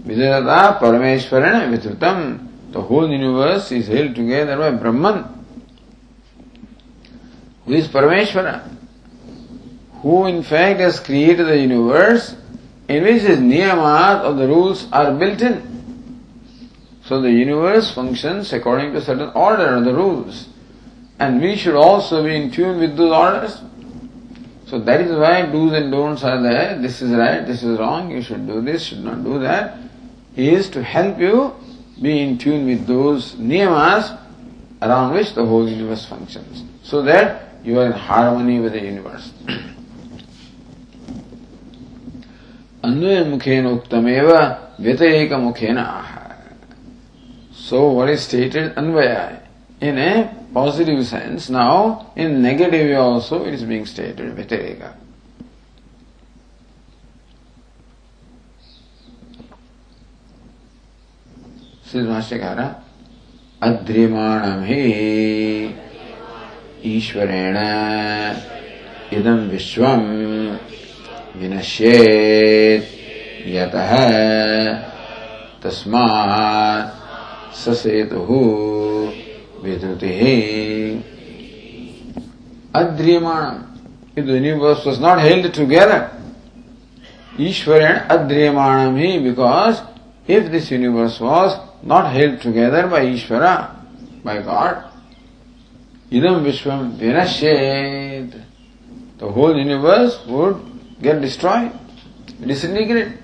[0.05, 2.17] विदता परमेश्वरेण विधृतम
[2.73, 5.45] The whole universe is held together by Brahman,
[7.65, 8.67] who is Parameshvara,
[10.01, 12.35] who in fact has created the universe
[12.89, 16.23] in which his niyamas or the rules are built in.
[17.05, 20.47] So the universe functions according to certain order or the rules.
[21.19, 23.61] And we should also be in tune with those orders.
[24.65, 26.79] So that is why do's and don'ts are there.
[26.81, 29.77] This is right, this is wrong, you should do this, should not do that.
[30.33, 31.53] He is to help you
[32.02, 34.18] be in tune with those niyamas
[34.82, 36.62] around which the whole universe functions.
[36.82, 39.32] So that you are in harmony with the universe.
[42.84, 44.28] अन्वय मुखेन उक्तमेव
[44.80, 46.18] व्यतिरेक मुखेन आह
[47.68, 49.40] So what is stated Anvaya
[49.82, 54.34] in a positive sense, now in negative way also it is being stated
[61.95, 62.59] भाष्यकार
[63.61, 64.63] अद्रिमाण
[66.85, 67.57] ईश्वरेण
[69.17, 69.85] इदम विश्व
[71.35, 71.95] विनश्ये
[73.47, 73.75] यत
[75.63, 76.05] तस्मा
[77.55, 78.21] सेतु
[79.63, 80.13] विद्युति
[82.75, 86.01] अद्रियमाण universe was not held together
[87.41, 89.81] ईश्वरेण अद्रियमाण ही because
[90.31, 91.53] if this universe was
[91.83, 93.75] not held together by Ishvara,
[94.23, 94.85] by God,
[96.11, 98.41] idam vishwam vinashed,
[99.17, 100.57] the whole universe would
[101.01, 101.71] get destroyed,
[102.45, 103.17] disintegrate.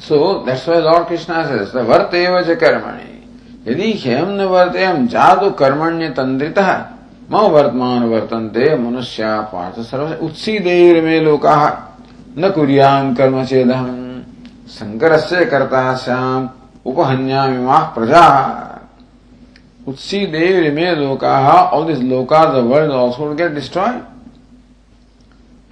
[0.00, 3.14] So that's why Lord Krishna says, the varteva cha karmani.
[3.66, 6.58] यदि ह्यम न वर्ते हम जादु कर्मण्य तंद्रित
[7.30, 11.56] म वर्तमान वर्तन्ते मनुष्य पार्थ सर्व उत्सीदेर में लोका
[12.38, 14.07] न कुरियाम कर्म चेदहम
[14.70, 16.48] शंकर से कर्ता श्याम
[16.86, 18.24] उपहन्या विवाह प्रजा।
[19.88, 23.92] उत्सी देव रिमे लोका of this loka the world also get destroy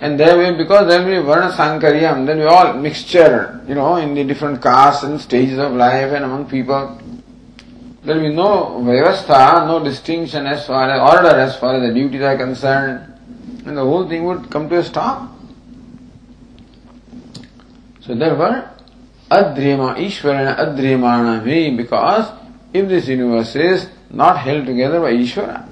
[0.00, 3.34] and there way because there we वर्ण सांकरियम then we all mixture
[3.68, 6.88] you know in different caste and stage of life and among people
[8.06, 8.48] there we no
[8.84, 12.98] व्यवस्था no distinction as far as order as far as the duties are concern
[13.68, 15.28] and the whole thing would come to stop
[18.06, 18.75] so there word
[19.28, 22.32] therefore, Adriyama, Ishwarana Adriyamana me, because
[22.72, 25.68] if this universe is not held together by Ishvara,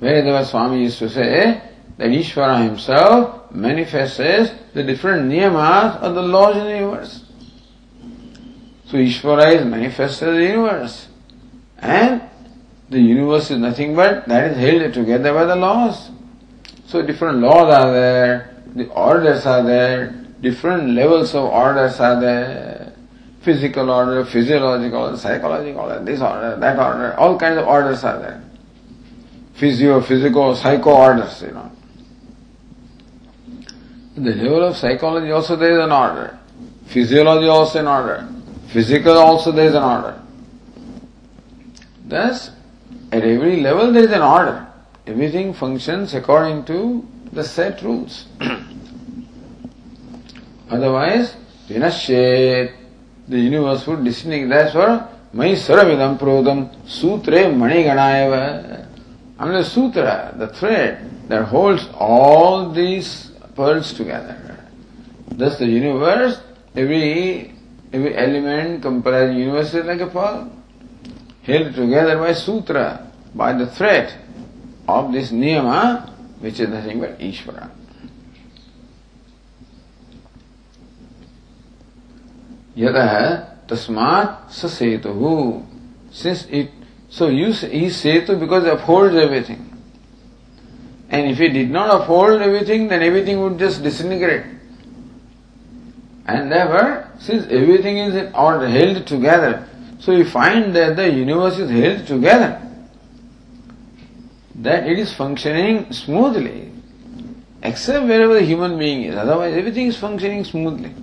[0.00, 1.62] Vedava Swami used to say,
[1.96, 4.16] that Ishvara himself manifests
[4.72, 7.24] the different niyamas of the laws in the universe.
[8.86, 11.08] So Ishvara is manifested in the universe.
[11.78, 12.22] And
[12.88, 16.10] the universe is nothing but that is held together by the laws.
[16.86, 22.92] So different laws are there, the orders are there, different levels of orders are there.
[23.42, 28.44] Physical order, physiological, psychological this order, that order, all kinds of orders are there.
[29.54, 31.70] Physio, physical, psycho orders, you know
[34.24, 36.38] the level of psychology also there is an order.
[36.86, 38.28] Physiology also an order.
[38.68, 40.20] Physical also there is an order.
[42.06, 42.50] Thus,
[43.12, 44.66] at every level there is an order.
[45.06, 48.26] Everything functions according to the set rules.
[50.70, 51.34] Otherwise,
[51.68, 52.72] vinashet,
[53.28, 54.48] the universe would disintegrate.
[54.48, 58.86] That's for Mai Saravidam Prodam Sutre Maniganayava.
[59.38, 64.58] And the sutra, the thread that holds all these pearls together.
[65.30, 66.40] Thus the universe,
[66.74, 67.54] every
[67.92, 70.50] every element comprising universe is like a pearl,
[71.42, 74.12] held together by sutra, by the thread
[74.88, 76.08] of this niyama,
[76.40, 77.70] which is nothing but Ishvara.
[82.78, 85.66] Yatah tasmat sasetuhu.
[86.12, 86.70] Since it,
[87.10, 89.64] so you, he setu because it upholds everything.
[91.10, 94.44] And if he did not uphold everything, then everything would just disintegrate.
[96.26, 99.66] And therefore, since everything is in held together,
[99.98, 102.62] so we find that the universe is held together.
[104.56, 106.70] That it is functioning smoothly.
[107.62, 109.16] Except wherever the human being is.
[109.16, 110.94] Otherwise everything is functioning smoothly.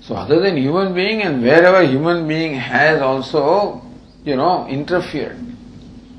[0.00, 3.82] So other than human being and wherever human being has also,
[4.24, 5.38] you know, interfered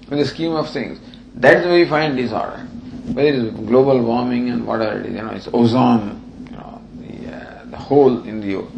[0.10, 1.00] with the scheme of things,
[1.36, 2.68] that's where we find disorder.
[3.14, 6.82] Whether it is global warming and whatever it is, you know, it's ozone, you know,
[7.00, 8.72] the, uh, the hole in the earth.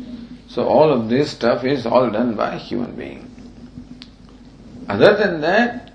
[0.47, 3.29] so all of this stuff is all done by human being.
[4.87, 5.91] Other than that,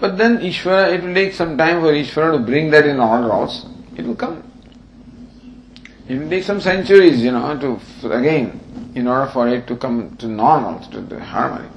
[0.00, 3.32] but then Ishvara, it will take some time for Ishvara to bring that in order
[3.32, 3.68] also.
[3.96, 4.44] It will come.
[6.08, 10.16] It will take some centuries, you know, to, again, in order for it to come
[10.16, 11.68] to normal, to the harmony.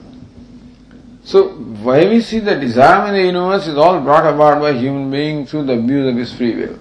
[1.26, 5.12] So, why we see the desire in the universe is all brought about by human
[5.12, 6.80] being through the abuse of his free will.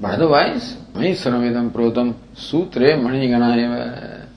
[0.00, 4.28] But otherwise, Mani Sarvedam Protam Sutre Maniganayava.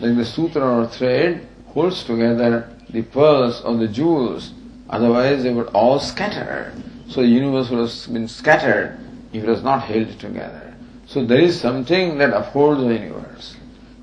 [0.00, 4.52] Like the sutra or thread holds together the pearls or the jewels,
[4.90, 6.74] otherwise they would all scatter.
[7.08, 8.98] So the universe would have been scattered
[9.34, 10.74] if it was not held together.
[11.06, 13.56] So there is something that upholds the universe.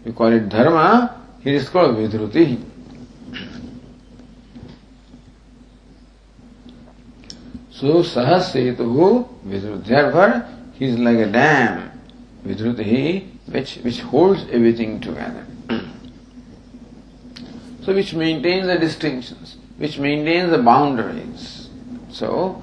[0.04, 2.62] We call it dharma, it is called vidruti.
[7.72, 9.86] So sahasetu vidruti.
[9.86, 11.92] Therefore, he is like a dam,
[12.46, 15.46] vidruti, which, which holds everything together.
[17.84, 21.70] so which maintains the distinctions, which maintains the boundaries.
[22.10, 22.62] So,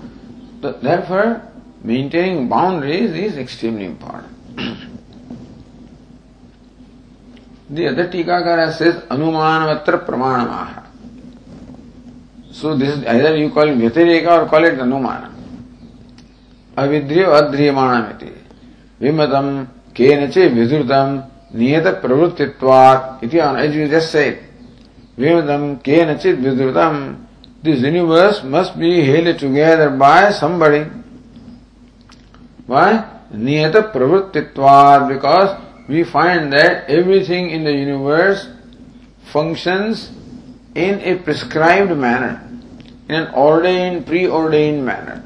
[0.61, 1.43] the, therefore,
[1.83, 4.39] maintaining boundaries is extremely important.
[7.71, 10.85] the other Tikakara says Anumanavatra Pramanamaha.
[12.51, 15.33] So this is either you call it Vyatireka or call it Anumana.
[16.77, 18.33] Avidriya Adriyamanamiti.
[19.01, 23.23] Vimatam Kenache Vidrutam Niyata Pravruttitvat.
[23.23, 24.43] Iti as you just said.
[25.19, 27.27] Vimatam Kenachit Vidrutam.
[27.63, 30.87] This universe must be held together by somebody.
[32.69, 33.25] Why?
[33.33, 35.59] Niyata pravruttitvat because
[35.89, 38.47] we find that everything in the universe
[39.33, 40.13] functions
[40.75, 42.47] in a prescribed manner,
[43.09, 45.25] in an ordained, preordained manner.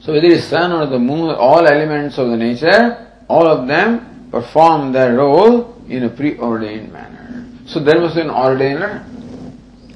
[0.00, 3.68] So whether it is sun or the moon, all elements of the nature, all of
[3.68, 7.46] them perform their role in a preordained manner.
[7.66, 9.04] So there be an ordainer.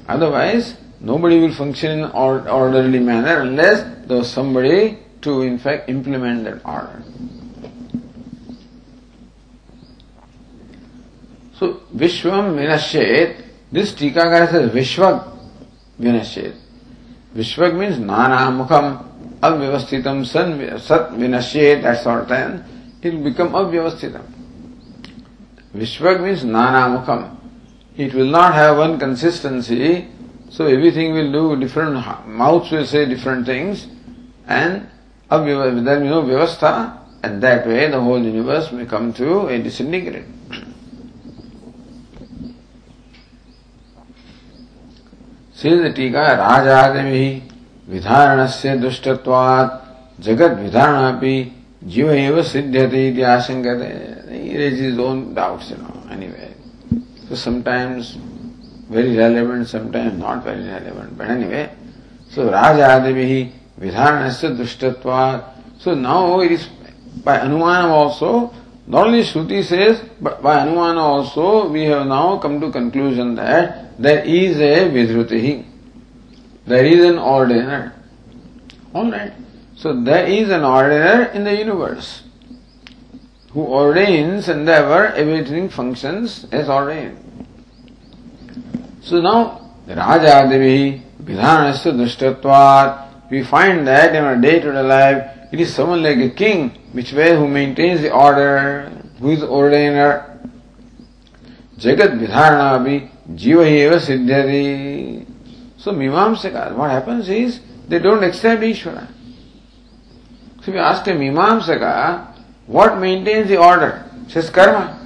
[0.07, 5.89] Otherwise, nobody will function in an orderly manner unless there was somebody to in fact
[5.89, 7.03] implement that order.
[11.53, 15.21] So Vishwam Vinashet, this Tikakara says Vishwag
[15.99, 16.55] Vinashet.
[17.33, 19.05] Vishwag means Nana Mukham
[19.41, 22.65] Avyavasthitam Sat Vinashet, sort of.
[23.03, 24.23] It will become Avyavasthitam.
[25.73, 27.37] Vishwag means Nana Mukham.
[27.95, 30.07] It will not have one consistency,
[30.49, 31.93] so everything will do different,
[32.25, 33.87] mouths will say different things,
[34.47, 34.89] and
[35.30, 39.58] there will be no vyavastha, and that way the whole universe may come to a
[39.58, 40.24] disintegrate.
[45.52, 47.46] Says the Tika, Rajadami
[47.88, 51.34] विधारणस्य दुष्टत्वात् जगत विधारणापि
[51.92, 53.90] जीव एव सिद्ध्यते इति आशंकते
[54.46, 56.52] he raises his own doubts you know anyway
[57.28, 58.16] so sometimes
[58.90, 61.68] very relevant sometimes not very relevant but anyway
[62.28, 63.40] so rajadivihi
[63.81, 65.79] vidhanasya dushtatva.
[65.79, 66.69] So now it is
[67.23, 68.53] by Anumana also,
[68.87, 73.97] not only Shruti says, but by Anumana also we have now come to conclusion that
[74.01, 75.65] there is a Vidrutihi.
[76.65, 77.93] There is an ordainer.
[78.93, 79.33] Alright.
[79.75, 82.23] So there is an ordainer in the universe
[83.51, 87.17] who ordains and ever everything functions as ordained.
[89.01, 93.10] So now Rajadivi Vidhanasya Dushtvatvat.
[93.31, 97.33] We find that in our day-to-day life, it is someone like a king, which way
[97.33, 100.37] who maintains the order, who is the ordainer.
[101.77, 105.25] Jagat Vidharana Abhi Jiva Eva Siddhyati.
[105.77, 109.07] So Mimamsaka, what happens is, they don't accept Ishvara.
[110.63, 112.35] So you ask a Mimamsaka,
[112.67, 114.11] what maintains the order?
[114.27, 114.99] Says karma.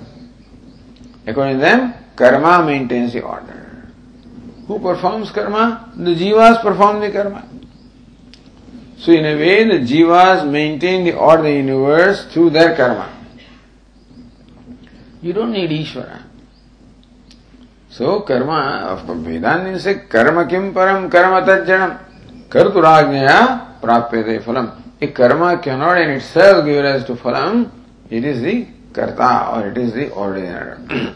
[1.28, 3.88] According to them, karma maintains the order.
[4.68, 5.94] Who performs karma?
[5.96, 7.48] The jivas perform the karma.
[8.98, 13.12] So in a way, the jivas maintain the order of the universe through their karma.
[15.22, 16.24] You don't need Ishvara.
[17.90, 22.00] So karma, of Vedanta says, karma kim param karma tajjanam.
[22.50, 24.82] Karturajnaya prapyate phalam.
[25.02, 27.70] A karma cannot in itself give rise to phalam.
[28.10, 30.78] It is the karta or it is the ordinary.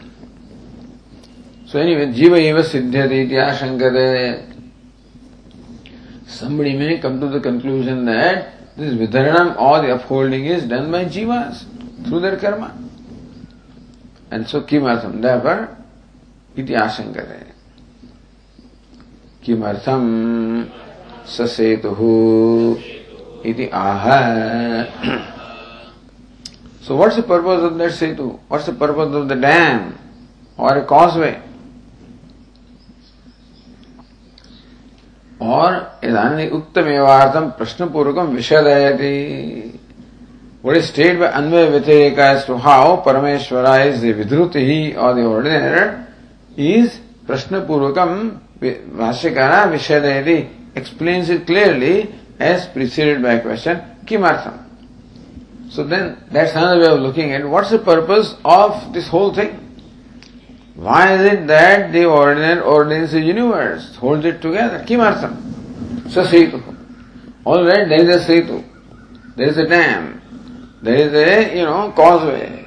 [1.66, 4.49] so anyway, jiva eva siddhyati itya shankate.
[6.30, 11.04] Somebody may come to the conclusion that this vidharanam or the upholding is done by
[11.04, 11.64] jivas
[12.06, 12.78] through their karma.
[14.30, 15.76] And so kimartham, therefore,
[16.54, 17.52] iti asankare.
[19.42, 20.70] Kimartham
[21.24, 22.78] sasetuhu
[23.44, 24.86] iti aha.
[26.82, 28.38] So what's the purpose of that setu?
[28.46, 29.98] What's the purpose of the dam
[30.56, 31.42] or a causeway?
[35.42, 35.74] और
[36.48, 38.60] उत्तम प्रश्न पूर्वक विषय
[40.64, 42.56] what state by अन्वय व्यतिरेक as to
[43.06, 47.98] परमेश्वरा is the विधुत ही और दर्डिनर इज़ प्रश्न पूर्वक
[48.98, 50.00] भाष्य का विषय
[50.78, 51.96] explains it clearly
[52.42, 54.58] as preceded by question किम अर्थम
[55.76, 59.48] so then that's another way of looking at what's the purpose of this whole thing
[60.79, 64.83] Why is it that the ordinary ordinates the universe, holds it together?
[64.85, 65.35] Kimartham.
[66.09, 66.75] Sasitu.
[67.45, 68.63] Alright, there is a setu,
[69.35, 70.19] there is a dam,
[70.81, 72.65] there is a, you know, causeway,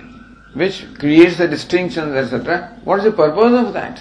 [0.55, 2.79] which creates the distinctions, etc.
[2.85, 3.99] What is the purpose of that?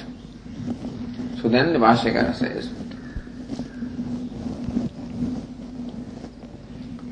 [1.42, 2.70] So then the Bhashyakara says,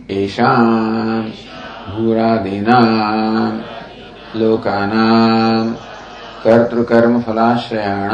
[0.07, 1.33] Eshan
[1.89, 3.63] भूरादीनाम्
[6.44, 8.10] कर्तृकर्म फलाश्रयाण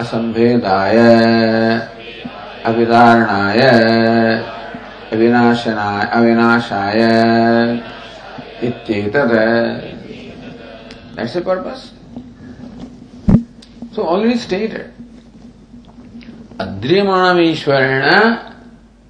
[0.00, 0.98] असंभेदाय
[2.64, 3.60] अभिधारणाय
[5.12, 7.02] अविनाशनाय अविनाशाय
[11.46, 11.90] purpose
[13.94, 14.82] so always stated
[16.60, 18.34] अद्रियमाणम ईश्वरेण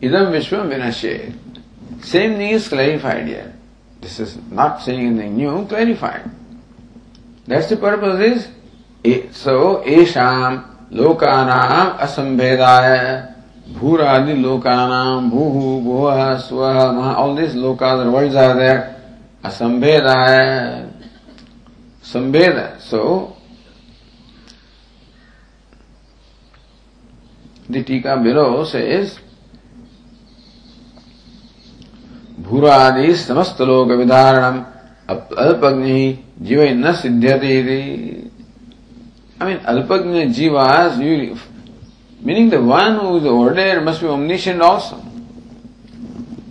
[0.02, 1.18] इदम विश्व विनश्ये
[2.12, 3.52] same thing is clarified year
[4.02, 6.45] this is not saying new clarified
[7.46, 8.48] That's the purpose
[9.04, 12.88] is, so esham लोकानाम असंभेदाय
[13.78, 18.78] भूरादि लोकानाम भूः भुवः स्वः महा ऑल दिस लोकास आर आर देयर
[19.44, 20.36] असंभेदाय
[22.12, 22.58] संभेद
[22.90, 23.32] so
[27.68, 29.18] The Tika below says,
[32.40, 34.64] Bhuradi samastaloka vidharanam
[35.08, 37.80] विधारणम ಜೀವ ಇನ್ನ ಸಿದ್ಧತೆ ಇದೆ
[39.38, 40.96] I mean, Alpagna Jivas,
[42.22, 44.96] meaning the one who is ordered must be omniscient also.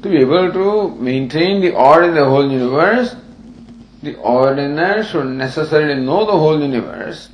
[0.04, 3.16] To be able to maintain the order in the whole universe,
[4.04, 7.30] the ordiner should necessarily know the whole universe.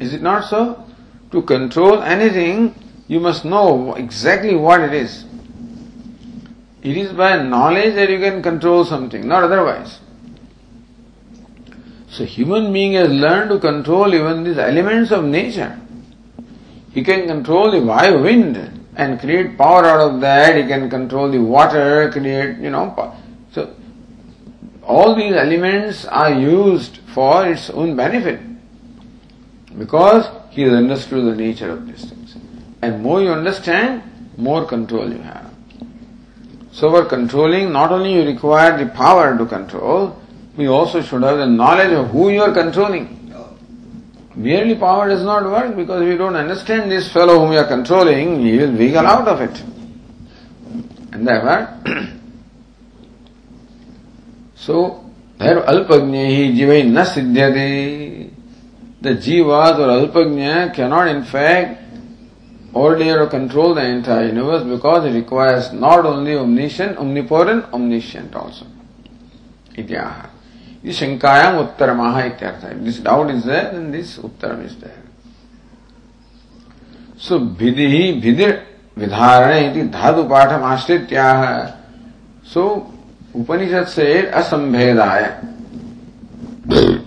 [0.00, 0.84] Is it not so?
[1.30, 2.74] To control anything,
[3.06, 5.24] you must know exactly what it is.
[6.82, 10.00] It is by knowledge that you can control something, not otherwise.
[12.10, 15.78] So human being has learned to control even these elements of nature.
[16.92, 20.56] He can control the Vayu wind and create power out of that.
[20.56, 23.14] He can control the water, create, you know.
[23.52, 23.72] So
[24.82, 28.40] all these elements are used for its own benefit
[29.78, 32.36] because he has understood the nature of these things.
[32.82, 34.02] And more you understand,
[34.36, 35.48] more control you have.
[36.72, 40.19] So for controlling, not only you require the power to control,
[40.56, 43.16] we also should have the knowledge of who you are controlling.
[44.34, 47.66] Merely power does not work because if you don't understand this fellow whom you are
[47.66, 49.62] controlling, he will wiggle out of it.
[51.12, 51.82] And therefore,
[54.54, 55.04] so,
[55.38, 58.30] there alpagnya jivai na siddhyate.
[59.00, 61.82] The jivas or alpagnya cannot in fact
[62.72, 68.66] order or control the entire universe because it requires not only omniscient, omnipotent, omniscient also.
[69.76, 70.39] Ityaha.
[70.84, 75.02] ये शंकायाम उत्तर महा इत्यर्थ है this doubt is there and this Uttar is there
[77.20, 77.86] so विधि
[78.24, 78.46] विधि
[78.96, 81.26] विधारण इति धातु पाठ आश्रित्या
[82.44, 82.64] सो
[83.36, 85.24] उपनिषद से असंभेद आय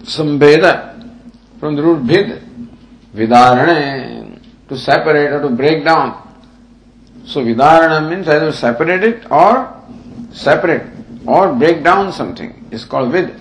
[0.09, 0.65] संभेद
[1.59, 2.39] फ्रॉम रूट भिद
[3.13, 3.73] विदारण
[4.69, 6.13] to separate to break down
[7.27, 9.61] so विदारण means I separate it और
[10.35, 13.31] सेपरेट और break down something is called with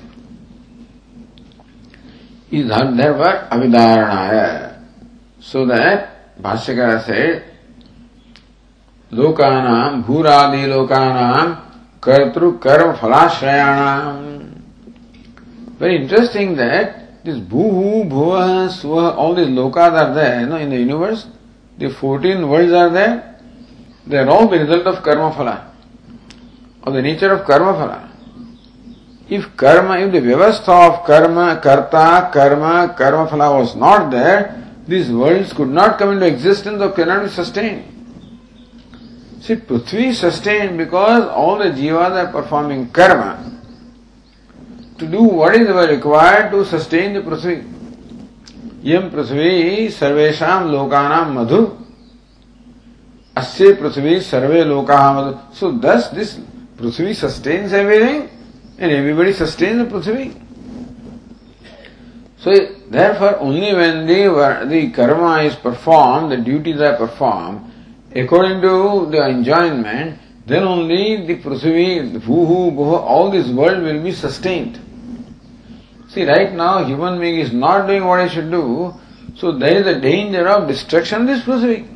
[2.52, 4.78] Is therefore avidaranaya.
[5.40, 7.44] So that Bhashyakara said,
[9.12, 11.54] लोकानाम भूरादि लोकानाम
[12.04, 14.30] कर्तृ कर्म फलाश्रयाणाम
[15.78, 20.70] Very interesting that this bhuhu, bhuva, swa, all these lokas are there you know, in
[20.70, 21.26] the universe.
[21.78, 23.40] The 14 worlds are there.
[24.06, 25.72] They are all the result of karma phala,
[26.84, 28.11] of the nature of karma phala.
[29.34, 35.10] If karma, if the vyavastha of karma, karta, karma, karma phala was not there, these
[35.10, 37.82] worlds could not come into existence or cannot be sustained.
[39.40, 43.58] See, Prithvi is sustained because all the jivas are performing karma
[44.98, 47.64] to do what is required to sustain the Prithvi.
[48.82, 51.78] Yam Prithvi sarvesham lokanam madhu.
[53.34, 55.54] Asya Prithvi sarve lokaha madhu.
[55.54, 56.38] So thus this
[56.76, 58.28] Prithvi sustains everything
[58.82, 60.34] and everybody sustains the Prithvi.
[62.38, 62.50] So
[62.90, 67.60] therefore only when the, the karma is performed, the duties are performed,
[68.16, 74.10] according to the enjoyment, then only the Prithvi, the Bhuhu, all this world will be
[74.10, 74.80] sustained.
[76.08, 78.94] See, right now human being is not doing what he should do,
[79.36, 81.86] so there is a danger of destruction of this Prithvi.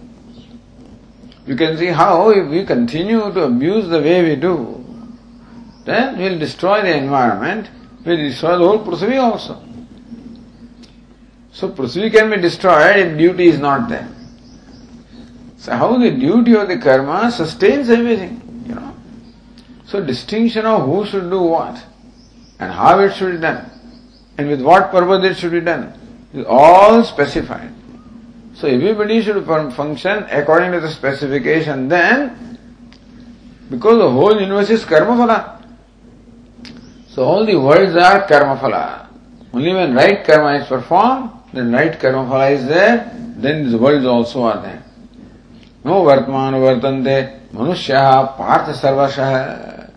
[1.49, 4.86] You can see how if we continue to abuse the way we do,
[5.87, 7.71] then we'll destroy the environment,
[8.05, 9.63] we'll destroy the whole Prithvi also.
[11.53, 14.09] So Prithvi can be destroyed if duty is not there.
[15.57, 18.95] So how the duty of the karma sustains everything, you know.
[19.87, 21.83] So distinction of who should do what
[22.59, 23.71] and how it should be done
[24.39, 25.99] and with what purpose it should be done
[26.35, 27.73] is all specified.
[28.55, 32.59] So everybody should function according to the specification then
[33.71, 35.56] because the whole universe is karma phala.
[37.16, 39.08] So all the worlds are karma phala.
[39.54, 44.06] Only when right karma is performed, then right karma phala is there, then the worlds
[44.06, 44.84] also are there.
[45.84, 49.92] No vartman vartante manushya partha sarvashah.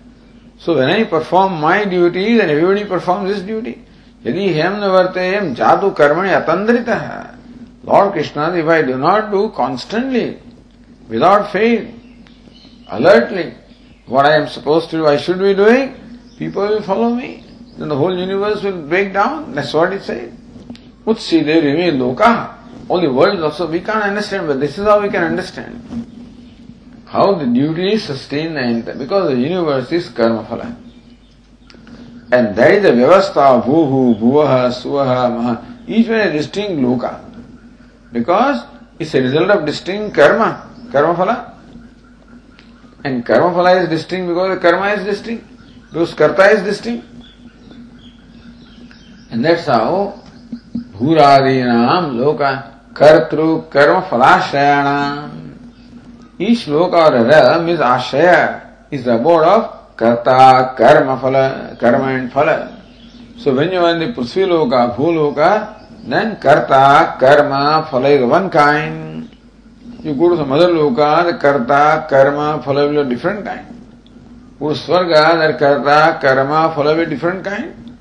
[0.58, 3.80] So when I perform my duty, then everybody performs his duty.
[4.24, 7.18] यदि हेम न वर्ते हेम जादू कर्मणि अतंद्रित है
[7.88, 10.24] Lord Krishna if I do not do constantly
[11.10, 11.86] without fail
[12.96, 13.44] alertly
[14.06, 15.94] what I am supposed to do, I should be doing,
[16.39, 17.43] people will follow me.
[17.77, 19.53] Then the whole universe will break down.
[19.53, 20.33] That's what it says.
[21.05, 22.55] Utsi devi loka.
[22.87, 25.75] All the worlds also, we can't understand, but this is how we can understand.
[27.05, 30.75] How the duties is sustained and because the universe is karma phala.
[32.31, 35.81] And that is the Vyavastha, Bhuhu, Bhuvaha, Suvaha, Maha.
[35.87, 37.23] Each one is distinct loka.
[38.11, 38.65] Because
[38.99, 41.55] it's a result of distinct karma, karma phala.
[43.03, 45.45] And karma phala is distinct because the karma is distinct.
[45.91, 47.05] Because karta is distinct.
[49.31, 50.21] And that's how
[50.93, 55.55] Bhuradinam loka kartru karma phalashayanam.
[56.39, 62.31] Each loka or realm is ashaya, is the abode of karta, karma, phala, karma and
[62.31, 62.71] phala.
[63.37, 65.75] So when you are in the Prithvi Loka, Bhuloka,
[66.07, 69.29] then karta, karma, phala is one kind.
[70.01, 73.03] You go to some other loka, the karta, karma, phala will
[74.59, 77.97] the karta, karma, phala will be different kind.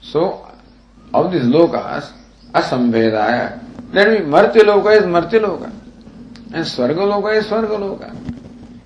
[0.00, 0.46] So,
[1.12, 2.12] of these lokas,
[2.52, 3.60] asambhedaya.
[3.92, 5.66] That means Martya Loka is Martya Loka.
[6.52, 8.14] And Swarga Loka is Swarga Loka.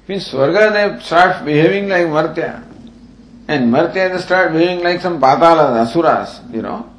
[0.08, 2.64] Means Swarga they start behaving like Martya.
[3.48, 6.90] And Martya they start behaving like some Patala, Asuras, you know.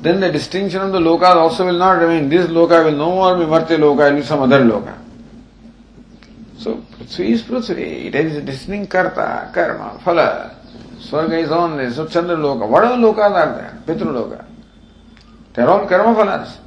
[0.00, 2.28] Then the distinction of the lokas also will not remain.
[2.28, 5.01] This loka will no more be Martya loka, it will be some other loka.
[6.62, 8.06] So Prithvi is Prithvi.
[8.06, 10.54] It is distinct karta, karma, phala.
[11.00, 12.68] Swarga is on this, so Chandra loka.
[12.68, 14.44] Whatever lokas are there, Pitru loka.
[15.54, 16.58] They are all karma phalas.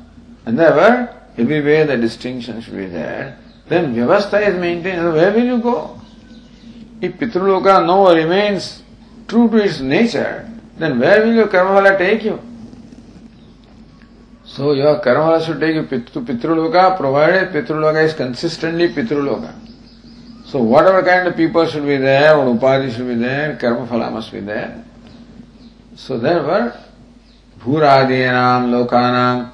[0.45, 3.39] And therefore, everywhere the distinction should be there.
[3.69, 5.13] then Vyavastha is maintained.
[5.13, 5.99] Where will you go?
[6.99, 8.83] If Pitruloka no remains
[9.29, 12.41] true to its nature, then where will your karmaphala take you?
[14.43, 19.64] So your karmaphala should take you to Pitruloka provided Pitruloka is consistently Pitruloka.
[20.45, 24.41] So whatever kind of people should be there, upadhi should be there, karmaphala must be
[24.41, 24.83] there.
[25.95, 26.73] So therefore,
[27.59, 29.51] Bhuradinam Lokanam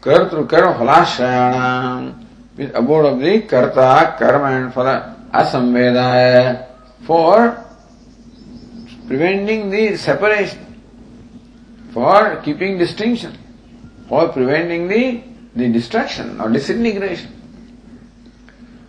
[0.00, 2.26] Kartru Karma Phalashrayana
[2.56, 6.66] with abode of the Karta, Karma and Phala Asambhedaya
[7.02, 7.64] for
[9.06, 10.80] preventing the separation,
[11.92, 13.36] for keeping distinction,
[14.08, 15.22] for preventing the,
[15.54, 17.36] the destruction or disintegration.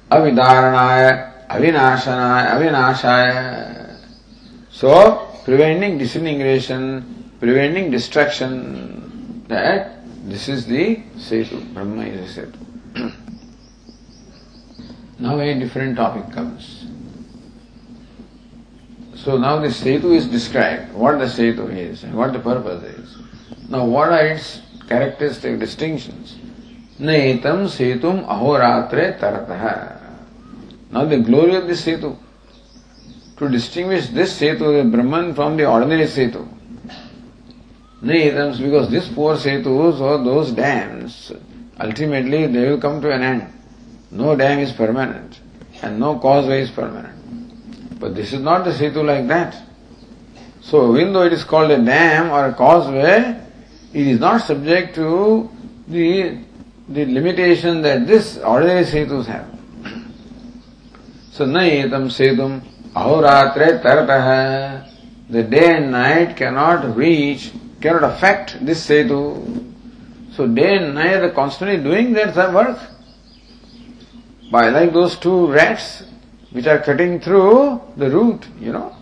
[0.09, 3.31] Avidaranaya, अविनाशना, अविनाशाय।
[4.75, 4.93] So
[5.45, 6.83] preventing disintegration
[7.39, 8.53] preventing destruction
[9.49, 9.91] that
[10.29, 10.85] this is the
[11.29, 13.09] setu Brahman is a setu
[15.23, 16.69] now a different topic comes
[19.23, 23.91] so now this setu is describe what the setu is what the purpose is now
[23.91, 24.55] what are its
[24.89, 26.35] characteristic distinctions
[27.01, 29.67] नेतम सेतुम अहोरात्रे तरतः
[30.91, 32.17] Now the glory of this setu,
[33.37, 36.47] to distinguish this setu, the Brahman from the ordinary setu.
[38.01, 41.31] Naitams, because this poor setus or those dams,
[41.79, 43.53] ultimately they will come to an end.
[44.11, 45.39] No dam is permanent
[45.81, 47.99] and no causeway is permanent.
[47.99, 49.55] But this is not the setu like that.
[50.61, 53.39] So even though it is called a dam or a causeway,
[53.93, 55.49] it is not subject to
[55.87, 56.37] the,
[56.89, 59.50] the limitation that this ordinary setus have.
[62.95, 64.87] Ahoratre tarataha.
[65.29, 69.73] The day and night cannot reach, cannot affect this setu.
[70.33, 72.79] So day and night are constantly doing their work.
[74.51, 76.03] By like those two rats
[76.51, 78.93] which are cutting through the root, you know.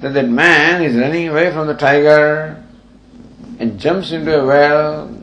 [0.00, 2.62] That that man is running away from the tiger
[3.58, 5.14] and jumps into a well.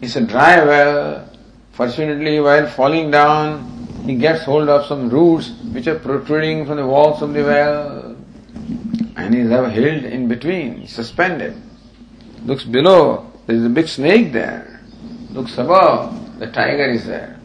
[0.00, 1.28] It's a dry well.
[1.72, 3.73] Fortunately, while falling down,
[4.04, 8.16] he gets hold of some roots which are protruding from the walls of the well.
[9.16, 11.56] And he is held in between, suspended.
[12.44, 14.80] Looks below, there is a big snake there.
[15.30, 17.40] Looks above, the tiger is there.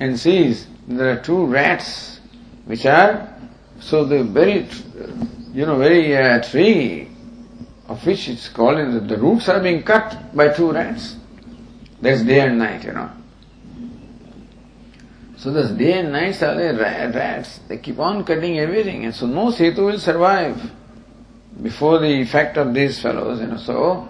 [0.00, 2.20] And sees there are two rats
[2.64, 3.32] which are
[3.80, 4.68] so the very
[5.52, 7.08] you know very uh, tree
[7.88, 11.16] of which it's called the roots are being cut by two rats.
[12.00, 13.10] That's day and night, you know.
[15.38, 16.78] So this day and night are the
[17.12, 17.60] rats.
[17.68, 20.70] They keep on cutting everything, and so no setu will survive
[21.62, 23.58] before the effect of these fellows, you know.
[23.58, 24.08] So,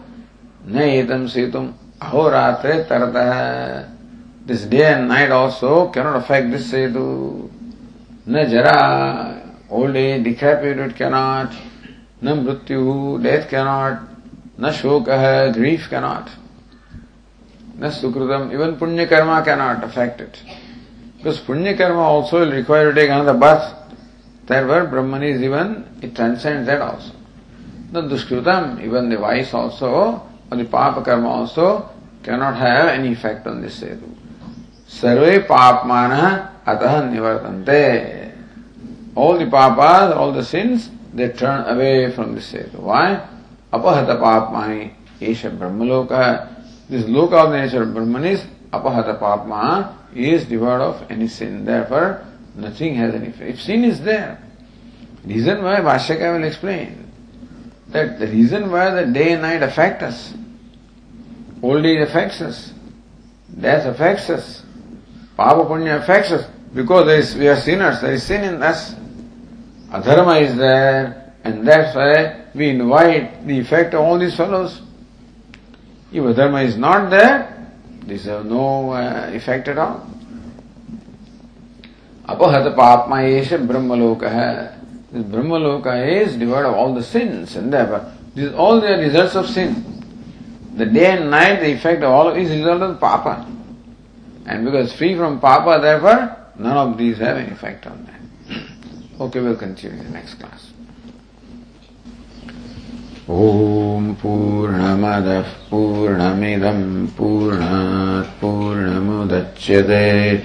[0.64, 3.92] naetam setum ahoratre tarata
[4.46, 7.50] this day and night also cannot affect this setu.
[8.26, 11.52] Na jara, old age, decrepitude cannot.
[12.20, 14.02] Na mrityu, death cannot.
[14.58, 16.30] Na shoka, grief cannot.
[17.78, 20.42] Na sukrutam, even punya karma cannot affect it.
[21.26, 23.74] Because punya karma also will require to take another birth.
[24.46, 27.10] Therefore, Brahman is even, it transcends that also.
[27.90, 31.90] The Duskritam, even the vice also, or the Papa Karma also,
[32.22, 34.06] cannot have any effect on this Sedu.
[34.86, 38.32] Sarve Papmana सर्वे Nivartante.
[39.16, 42.78] All the Papas, all the sins, they turn away from this Sedu.
[42.78, 43.26] Why?
[43.72, 46.62] Apahata Papmani, Esha Brahmaloka.
[46.88, 51.28] This Loka of the nature of Brahman is Apahata papma papma is devoid of any
[51.28, 51.64] sin.
[51.64, 53.50] Therefore, nothing has any effect.
[53.50, 54.42] If sin is there,
[55.24, 57.10] reason why Vashyaka will explain
[57.88, 60.34] that the reason why the day and night affect us,
[61.62, 62.72] old age affects us,
[63.60, 64.62] death affects us,
[65.36, 68.94] Papa Punya affects us because we are sinners, there is sin in us.
[69.90, 74.82] Adharma is there, and that's why we invite the effect of all these fellows.
[76.12, 77.55] If Adharma is not there,
[78.06, 80.08] these have no uh, effect at all.
[82.26, 84.72] Apahata papma yesha brahmaloka
[85.12, 89.48] This brahmaloka is devoid of all the sins and therefore these all the results of
[89.48, 89.96] sin.
[90.76, 93.46] The day and night, the effect of all is result of papa.
[94.44, 98.60] And because free from papa, therefore, none of these have any effect on that.
[99.20, 100.72] okay, we'll continue in the next class.
[103.30, 110.42] ॐ पूर्णमदः पूर्णमिदम् पूर्णात् पूर्णमुदच्यते।